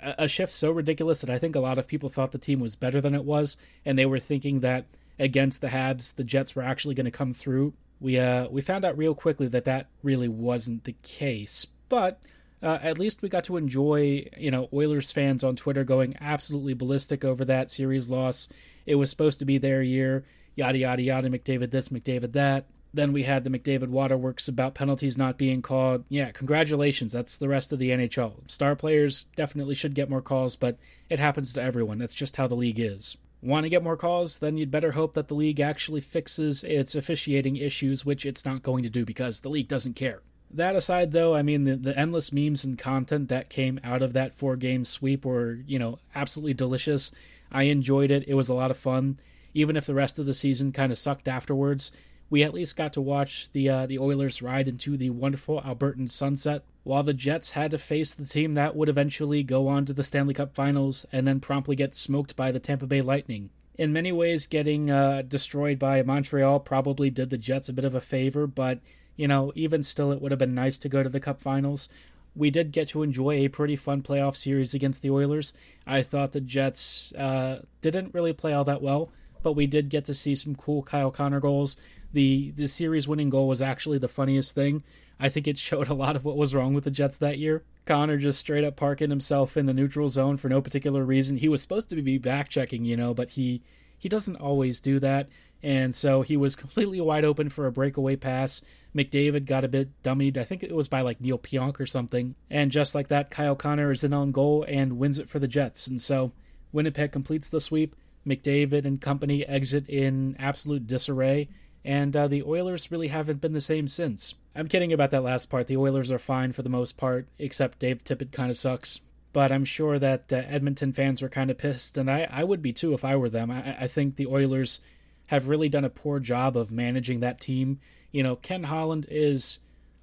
A 0.00 0.28
shift 0.28 0.52
so 0.52 0.70
ridiculous 0.70 1.22
that 1.22 1.30
I 1.30 1.40
think 1.40 1.56
a 1.56 1.60
lot 1.60 1.76
of 1.76 1.88
people 1.88 2.08
thought 2.08 2.30
the 2.30 2.38
team 2.38 2.60
was 2.60 2.76
better 2.76 3.00
than 3.00 3.16
it 3.16 3.24
was, 3.24 3.56
and 3.84 3.98
they 3.98 4.06
were 4.06 4.20
thinking 4.20 4.60
that 4.60 4.84
against 5.18 5.60
the 5.60 5.66
Habs, 5.66 6.14
the 6.14 6.22
Jets 6.22 6.54
were 6.54 6.62
actually 6.62 6.94
going 6.94 7.06
to 7.06 7.10
come 7.10 7.34
through. 7.34 7.72
We 8.00 8.16
uh, 8.16 8.46
we 8.48 8.60
found 8.60 8.84
out 8.84 8.96
real 8.96 9.16
quickly 9.16 9.48
that 9.48 9.64
that 9.64 9.88
really 10.04 10.28
wasn't 10.28 10.84
the 10.84 10.94
case, 11.02 11.66
but 11.88 12.22
uh, 12.62 12.78
at 12.82 12.98
least 12.98 13.22
we 13.22 13.28
got 13.28 13.44
to 13.44 13.56
enjoy, 13.56 14.26
you 14.36 14.50
know, 14.50 14.68
Oilers 14.72 15.12
fans 15.12 15.44
on 15.44 15.56
Twitter 15.56 15.84
going 15.84 16.16
absolutely 16.20 16.74
ballistic 16.74 17.24
over 17.24 17.44
that 17.44 17.70
series 17.70 18.10
loss. 18.10 18.48
It 18.86 18.96
was 18.96 19.10
supposed 19.10 19.38
to 19.38 19.44
be 19.44 19.58
their 19.58 19.82
year, 19.82 20.24
yada, 20.56 20.78
yada, 20.78 21.02
yada, 21.02 21.30
McDavid 21.30 21.70
this, 21.70 21.90
McDavid 21.90 22.32
that. 22.32 22.66
Then 22.92 23.12
we 23.12 23.24
had 23.24 23.44
the 23.44 23.50
McDavid 23.50 23.88
waterworks 23.88 24.48
about 24.48 24.74
penalties 24.74 25.18
not 25.18 25.36
being 25.36 25.60
called. 25.60 26.04
Yeah, 26.08 26.30
congratulations. 26.30 27.12
That's 27.12 27.36
the 27.36 27.48
rest 27.48 27.72
of 27.72 27.78
the 27.78 27.90
NHL. 27.90 28.50
Star 28.50 28.74
players 28.74 29.24
definitely 29.36 29.74
should 29.74 29.94
get 29.94 30.10
more 30.10 30.22
calls, 30.22 30.56
but 30.56 30.78
it 31.10 31.18
happens 31.18 31.52
to 31.52 31.62
everyone. 31.62 31.98
That's 31.98 32.14
just 32.14 32.36
how 32.36 32.46
the 32.46 32.56
league 32.56 32.80
is. 32.80 33.16
Want 33.40 33.64
to 33.64 33.70
get 33.70 33.84
more 33.84 33.96
calls? 33.96 34.38
Then 34.38 34.56
you'd 34.56 34.70
better 34.70 34.92
hope 34.92 35.12
that 35.12 35.28
the 35.28 35.34
league 35.34 35.60
actually 35.60 36.00
fixes 36.00 36.64
its 36.64 36.94
officiating 36.94 37.56
issues, 37.56 38.04
which 38.04 38.26
it's 38.26 38.44
not 38.44 38.62
going 38.62 38.82
to 38.82 38.90
do 38.90 39.04
because 39.04 39.40
the 39.40 39.50
league 39.50 39.68
doesn't 39.68 39.94
care. 39.94 40.22
That 40.50 40.76
aside, 40.76 41.12
though, 41.12 41.34
I 41.34 41.42
mean, 41.42 41.64
the, 41.64 41.76
the 41.76 41.98
endless 41.98 42.32
memes 42.32 42.64
and 42.64 42.78
content 42.78 43.28
that 43.28 43.50
came 43.50 43.78
out 43.84 44.02
of 44.02 44.14
that 44.14 44.34
four 44.34 44.56
game 44.56 44.84
sweep 44.84 45.24
were, 45.24 45.58
you 45.66 45.78
know, 45.78 45.98
absolutely 46.14 46.54
delicious. 46.54 47.12
I 47.52 47.64
enjoyed 47.64 48.10
it. 48.10 48.24
It 48.26 48.34
was 48.34 48.48
a 48.48 48.54
lot 48.54 48.70
of 48.70 48.78
fun. 48.78 49.18
Even 49.54 49.76
if 49.76 49.86
the 49.86 49.94
rest 49.94 50.18
of 50.18 50.26
the 50.26 50.34
season 50.34 50.72
kind 50.72 50.92
of 50.92 50.98
sucked 50.98 51.28
afterwards, 51.28 51.92
we 52.30 52.42
at 52.42 52.54
least 52.54 52.76
got 52.76 52.92
to 52.94 53.00
watch 53.00 53.50
the 53.52 53.68
uh, 53.68 53.86
the 53.86 53.98
Oilers 53.98 54.42
ride 54.42 54.68
into 54.68 54.96
the 54.96 55.10
wonderful 55.10 55.60
Albertan 55.62 56.10
sunset, 56.10 56.62
while 56.84 57.02
the 57.02 57.14
Jets 57.14 57.52
had 57.52 57.70
to 57.70 57.78
face 57.78 58.12
the 58.12 58.26
team 58.26 58.54
that 58.54 58.76
would 58.76 58.88
eventually 58.88 59.42
go 59.42 59.68
on 59.68 59.84
to 59.86 59.92
the 59.92 60.04
Stanley 60.04 60.34
Cup 60.34 60.54
Finals 60.54 61.06
and 61.12 61.26
then 61.26 61.40
promptly 61.40 61.76
get 61.76 61.94
smoked 61.94 62.36
by 62.36 62.52
the 62.52 62.60
Tampa 62.60 62.86
Bay 62.86 63.00
Lightning. 63.00 63.50
In 63.76 63.92
many 63.92 64.12
ways, 64.12 64.46
getting 64.46 64.90
uh, 64.90 65.22
destroyed 65.22 65.78
by 65.78 66.02
Montreal 66.02 66.60
probably 66.60 67.10
did 67.10 67.30
the 67.30 67.38
Jets 67.38 67.68
a 67.68 67.72
bit 67.72 67.84
of 67.84 67.94
a 67.94 68.00
favor, 68.00 68.46
but 68.46 68.80
you 69.18 69.28
know, 69.28 69.52
even 69.54 69.82
still, 69.82 70.12
it 70.12 70.22
would 70.22 70.30
have 70.30 70.38
been 70.38 70.54
nice 70.54 70.78
to 70.78 70.88
go 70.88 71.02
to 71.02 71.08
the 71.08 71.20
Cup 71.20 71.42
Finals. 71.42 71.88
We 72.36 72.50
did 72.50 72.70
get 72.70 72.86
to 72.88 73.02
enjoy 73.02 73.32
a 73.32 73.48
pretty 73.48 73.74
fun 73.74 74.00
playoff 74.00 74.36
series 74.36 74.72
against 74.72 75.02
the 75.02 75.10
Oilers. 75.10 75.52
I 75.86 76.02
thought 76.02 76.32
the 76.32 76.40
Jets 76.40 77.12
uh, 77.14 77.62
didn't 77.82 78.14
really 78.14 78.32
play 78.32 78.52
all 78.52 78.64
that 78.64 78.80
well, 78.80 79.10
but 79.42 79.54
we 79.54 79.66
did 79.66 79.88
get 79.88 80.04
to 80.04 80.14
see 80.14 80.36
some 80.36 80.54
cool 80.54 80.84
Kyle 80.84 81.10
Connor 81.10 81.40
goals. 81.40 81.76
The 82.12 82.52
the 82.52 82.68
series 82.68 83.08
winning 83.08 83.28
goal 83.28 83.48
was 83.48 83.60
actually 83.60 83.98
the 83.98 84.08
funniest 84.08 84.54
thing. 84.54 84.84
I 85.18 85.28
think 85.28 85.48
it 85.48 85.58
showed 85.58 85.88
a 85.88 85.94
lot 85.94 86.14
of 86.14 86.24
what 86.24 86.36
was 86.36 86.54
wrong 86.54 86.72
with 86.72 86.84
the 86.84 86.90
Jets 86.90 87.16
that 87.16 87.38
year. 87.38 87.64
Connor 87.86 88.18
just 88.18 88.38
straight 88.38 88.64
up 88.64 88.76
parking 88.76 89.10
himself 89.10 89.56
in 89.56 89.66
the 89.66 89.74
neutral 89.74 90.08
zone 90.08 90.36
for 90.36 90.48
no 90.48 90.60
particular 90.60 91.04
reason. 91.04 91.38
He 91.38 91.48
was 91.48 91.60
supposed 91.60 91.88
to 91.88 92.00
be 92.00 92.18
back 92.18 92.48
checking, 92.50 92.84
you 92.84 92.96
know, 92.96 93.14
but 93.14 93.30
he 93.30 93.62
he 93.98 94.08
doesn't 94.08 94.36
always 94.36 94.78
do 94.78 95.00
that. 95.00 95.28
And 95.62 95.94
so 95.94 96.22
he 96.22 96.36
was 96.36 96.54
completely 96.56 97.00
wide 97.00 97.24
open 97.24 97.48
for 97.48 97.66
a 97.66 97.72
breakaway 97.72 98.16
pass. 98.16 98.62
McDavid 98.94 99.44
got 99.44 99.64
a 99.64 99.68
bit 99.68 100.02
dummied. 100.02 100.36
I 100.36 100.44
think 100.44 100.62
it 100.62 100.74
was 100.74 100.88
by 100.88 101.02
like 101.02 101.20
Neal 101.20 101.38
Pionk 101.38 101.78
or 101.78 101.86
something. 101.86 102.34
And 102.50 102.70
just 102.70 102.94
like 102.94 103.08
that, 103.08 103.30
Kyle 103.30 103.56
Connor 103.56 103.90
is 103.90 104.02
in 104.02 104.12
on 104.12 104.32
goal 104.32 104.64
and 104.66 104.98
wins 104.98 105.18
it 105.18 105.28
for 105.28 105.38
the 105.38 105.48
Jets. 105.48 105.86
And 105.86 106.00
so 106.00 106.32
Winnipeg 106.72 107.12
completes 107.12 107.48
the 107.48 107.60
sweep. 107.60 107.94
McDavid 108.26 108.84
and 108.84 109.00
company 109.00 109.46
exit 109.46 109.88
in 109.88 110.36
absolute 110.38 110.86
disarray. 110.86 111.48
and 111.84 112.14
uh, 112.16 112.28
the 112.28 112.42
Oilers 112.42 112.90
really 112.90 113.08
haven't 113.08 113.40
been 113.40 113.52
the 113.52 113.60
same 113.60 113.88
since. 113.88 114.34
I'm 114.54 114.68
kidding 114.68 114.92
about 114.92 115.10
that 115.12 115.22
last 115.22 115.46
part. 115.46 115.66
The 115.66 115.76
Oilers 115.76 116.10
are 116.10 116.18
fine 116.18 116.52
for 116.52 116.62
the 116.62 116.68
most 116.68 116.96
part, 116.96 117.28
except 117.38 117.78
Dave 117.78 118.04
Tippett 118.04 118.32
kind 118.32 118.50
of 118.50 118.56
sucks. 118.56 119.00
But 119.32 119.52
I'm 119.52 119.64
sure 119.64 119.98
that 119.98 120.32
uh, 120.32 120.36
Edmonton 120.36 120.92
fans 120.92 121.22
were 121.22 121.28
kind 121.28 121.50
of 121.50 121.58
pissed, 121.58 121.96
and 121.96 122.10
I, 122.10 122.26
I 122.30 122.44
would 122.44 122.62
be 122.62 122.72
too 122.72 122.94
if 122.94 123.04
I 123.04 123.16
were 123.16 123.28
them. 123.28 123.50
I, 123.50 123.82
I 123.82 123.86
think 123.86 124.16
the 124.16 124.26
Oilers 124.26 124.80
have 125.28 125.48
really 125.48 125.68
done 125.68 125.84
a 125.84 125.90
poor 125.90 126.18
job 126.20 126.56
of 126.56 126.72
managing 126.72 127.20
that 127.20 127.40
team. 127.40 127.78
You 128.10 128.22
know, 128.22 128.36
Ken 128.36 128.64
Holland 128.64 129.06
is 129.10 129.60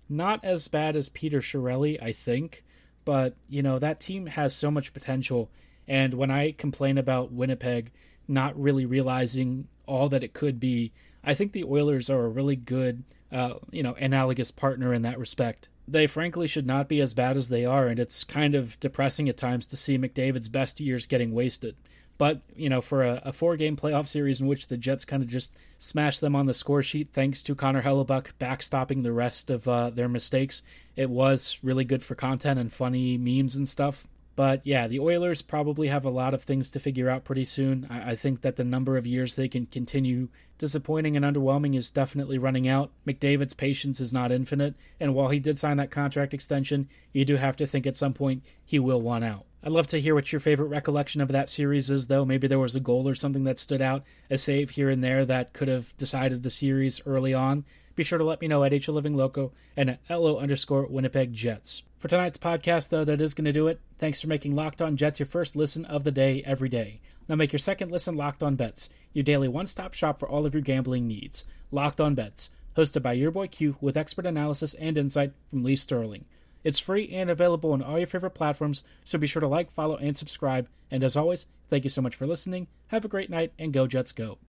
not 0.08 0.44
as 0.44 0.68
bad 0.68 0.96
as 0.96 1.10
Peter 1.10 1.40
Chiarelli, 1.40 2.02
I 2.02 2.12
think, 2.12 2.64
but 3.06 3.36
you 3.50 3.62
know 3.62 3.80
that 3.80 4.00
team 4.00 4.28
has 4.28 4.56
so 4.56 4.72
much 4.72 4.94
potential. 4.94 5.50
And 5.88 6.14
when 6.14 6.32
I 6.32 6.52
complain 6.52 6.98
about 6.98 7.32
Winnipeg 7.32 7.92
not 8.28 8.60
really 8.60 8.86
realizing 8.86 9.68
all 9.86 10.10
that 10.10 10.24
it 10.24 10.34
could 10.34 10.60
be, 10.60 10.92
I 11.24 11.34
think 11.34 11.52
the 11.52 11.64
Oilers 11.64 12.10
are 12.10 12.26
a 12.26 12.30
really 12.30 12.56
good, 12.56 13.04
uh, 13.32 13.56
you 13.72 13.84
know, 13.84 13.96
analogous 14.00 14.52
partner 14.52 14.94
in 14.94 15.04
that 15.04 15.20
respect. 15.20 15.70
They 15.88 16.08
frankly 16.08 16.48
should 16.48 16.66
not 16.66 16.88
be 16.88 17.02
as 17.02 17.14
bad 17.14 17.38
as 17.38 17.50
they 17.50 17.66
are, 17.66 17.88
and 17.88 18.00
it's 18.00 18.24
kind 18.24 18.56
of 18.56 18.80
depressing 18.80 19.30
at 19.30 19.38
times 19.38 19.68
to 19.68 19.78
see 19.78 19.98
McDavid's 19.98 20.50
best 20.50 20.80
years 20.80 21.06
getting 21.06 21.32
wasted. 21.32 21.76
But, 22.18 22.42
you 22.56 22.70
know, 22.70 22.82
for 22.82 23.04
a, 23.04 23.22
a 23.26 23.34
four 23.34 23.58
game 23.58 23.76
playoff 23.76 24.08
series 24.08 24.40
in 24.40 24.48
which 24.48 24.68
the 24.68 24.78
Jets 24.78 25.06
kind 25.06 25.22
of 25.22 25.28
just 25.28 25.54
smashed 25.78 26.22
them 26.22 26.36
on 26.36 26.46
the 26.46 26.54
score 26.54 26.82
sheet 26.82 27.10
thanks 27.12 27.42
to 27.44 27.56
Connor 27.56 27.82
Hellebuyck 27.82 28.32
backstopping 28.40 29.04
the 29.04 29.12
rest 29.12 29.50
of 29.50 29.68
uh, 29.68 29.90
their 29.90 30.08
mistakes, 30.08 30.62
it 30.96 31.10
was 31.10 31.58
really 31.62 31.84
good 31.84 32.04
for 32.04 32.16
content 32.16 32.60
and 32.60 32.72
funny 32.72 33.18
memes 33.18 33.56
and 33.56 33.68
stuff. 33.68 34.08
But 34.36 34.62
yeah, 34.66 34.88
the 34.88 35.00
Oilers 35.00 35.42
probably 35.42 35.88
have 35.88 36.04
a 36.04 36.10
lot 36.10 36.34
of 36.34 36.44
things 36.44 36.70
to 36.72 36.80
figure 36.80 37.10
out 37.10 37.24
pretty 37.24 37.46
soon. 37.46 37.88
I, 37.90 38.12
I, 38.12 38.16
think 38.16 38.42
that 38.42 38.58
the 38.58 38.66
number 38.66 38.98
of 38.98 39.08
years 39.08 39.36
they 39.36 39.48
can 39.48 39.66
continue 39.66 40.28
disappointing 40.58 41.16
and 41.16 41.24
underwhelming 41.24 41.76
is 41.76 41.90
definitely 41.90 42.38
running 42.38 42.68
out. 42.68 42.92
McDavid's 43.08 43.54
patience 43.54 44.02
is 44.02 44.12
not 44.12 44.34
infinite, 44.34 44.76
and 45.00 45.16
while 45.16 45.30
he 45.30 45.40
did 45.40 45.58
sign 45.58 45.78
that 45.78 45.92
contract 45.92 46.34
extension, 46.34 46.90
you 47.14 47.24
do 47.24 47.38
have 47.38 47.56
to 47.58 47.68
think 47.68 47.88
at 47.88 47.96
some 47.96 48.14
point 48.14 48.44
he 48.66 48.78
will 48.78 49.02
want 49.02 49.24
out. 49.24 49.46
I'd 49.66 49.72
love 49.72 49.88
to 49.88 50.00
hear 50.00 50.14
what 50.14 50.32
your 50.32 50.40
favorite 50.40 50.68
recollection 50.68 51.22
of 51.22 51.30
that 51.30 51.50
series 51.50 51.90
is, 51.90 52.06
though. 52.06 52.24
Maybe 52.24 52.48
there 52.48 52.60
was 52.60 52.76
a 52.76 52.80
goal 52.80 53.10
or 53.10 53.16
something 53.16 53.46
that 53.46 53.58
stood 53.58 53.82
out, 53.82 54.04
a 54.30 54.38
save 54.38 54.70
here 54.70 54.92
and 54.92 55.04
there 55.04 55.26
that 55.26 55.54
could 55.54 55.70
have 55.70 55.98
decided 55.98 56.44
the 56.44 56.52
series 56.52 57.02
early 57.08 57.34
on. 57.34 57.66
Be 57.96 58.04
sure 58.04 58.20
to 58.20 58.24
let 58.24 58.42
me 58.42 58.48
know 58.48 58.64
at 58.64 58.74
HL 58.74 58.94
Living 58.94 59.18
Loco 59.18 59.54
and 59.76 59.90
at 59.90 60.00
LO 60.08 60.38
underscore 60.38 60.86
Winnipeg 60.86 61.34
Jets. 61.34 61.82
For 61.98 62.08
tonight's 62.08 62.38
podcast, 62.38 62.90
though, 62.90 63.06
that 63.06 63.20
is 63.20 63.34
going 63.34 63.46
to 63.46 63.52
do 63.52 63.68
it. 63.68 63.80
Thanks 63.98 64.22
for 64.22 64.28
making 64.28 64.54
Locked 64.54 64.84
On 64.84 64.98
Jets 64.98 65.20
your 65.20 65.26
first 65.26 65.56
listen 65.56 65.84
of 65.86 66.04
the 66.04 66.12
day 66.12 66.44
every 66.46 66.70
day. 66.70 67.02
Now 67.28 67.34
make 67.34 67.52
your 67.52 67.58
second 67.58 67.92
listen 67.92 68.16
Locked 68.16 68.44
On 68.44 68.56
Bets, 68.56 68.92
your 69.14 69.24
daily 69.24 69.48
one 69.48 69.66
stop 69.66 69.96
shop 69.96 70.20
for 70.20 70.30
all 70.30 70.46
of 70.46 70.54
your 70.54 70.62
gambling 70.62 71.08
needs. 71.08 71.44
Locked 71.72 72.00
On 72.00 72.14
Bets, 72.14 72.52
hosted 72.78 73.02
by 73.02 73.14
your 73.14 73.32
boy 73.32 73.48
Q 73.48 73.78
with 73.82 73.98
expert 73.98 74.28
analysis 74.28 74.76
and 74.76 74.96
insight 74.96 75.34
from 75.50 75.64
Lee 75.64 75.76
Sterling. 75.76 76.26
It's 76.66 76.80
free 76.80 77.08
and 77.14 77.30
available 77.30 77.74
on 77.74 77.84
all 77.84 78.00
your 78.00 78.08
favorite 78.08 78.32
platforms, 78.32 78.84
so 79.04 79.20
be 79.20 79.28
sure 79.28 79.40
to 79.40 79.48
like, 79.48 79.72
follow, 79.72 79.98
and 79.98 80.18
subscribe. 80.18 80.68
And 80.90 81.04
as 81.04 81.16
always, 81.16 81.46
thank 81.70 81.84
you 81.84 81.90
so 81.92 82.02
much 82.02 82.16
for 82.16 82.26
listening. 82.26 82.68
Have 82.88 83.06
a 83.06 83.08
great 83.08 83.30
night, 83.30 83.54
and 83.60 83.72
go 83.72 83.86
Jets 83.86 84.12
go. 84.12 84.40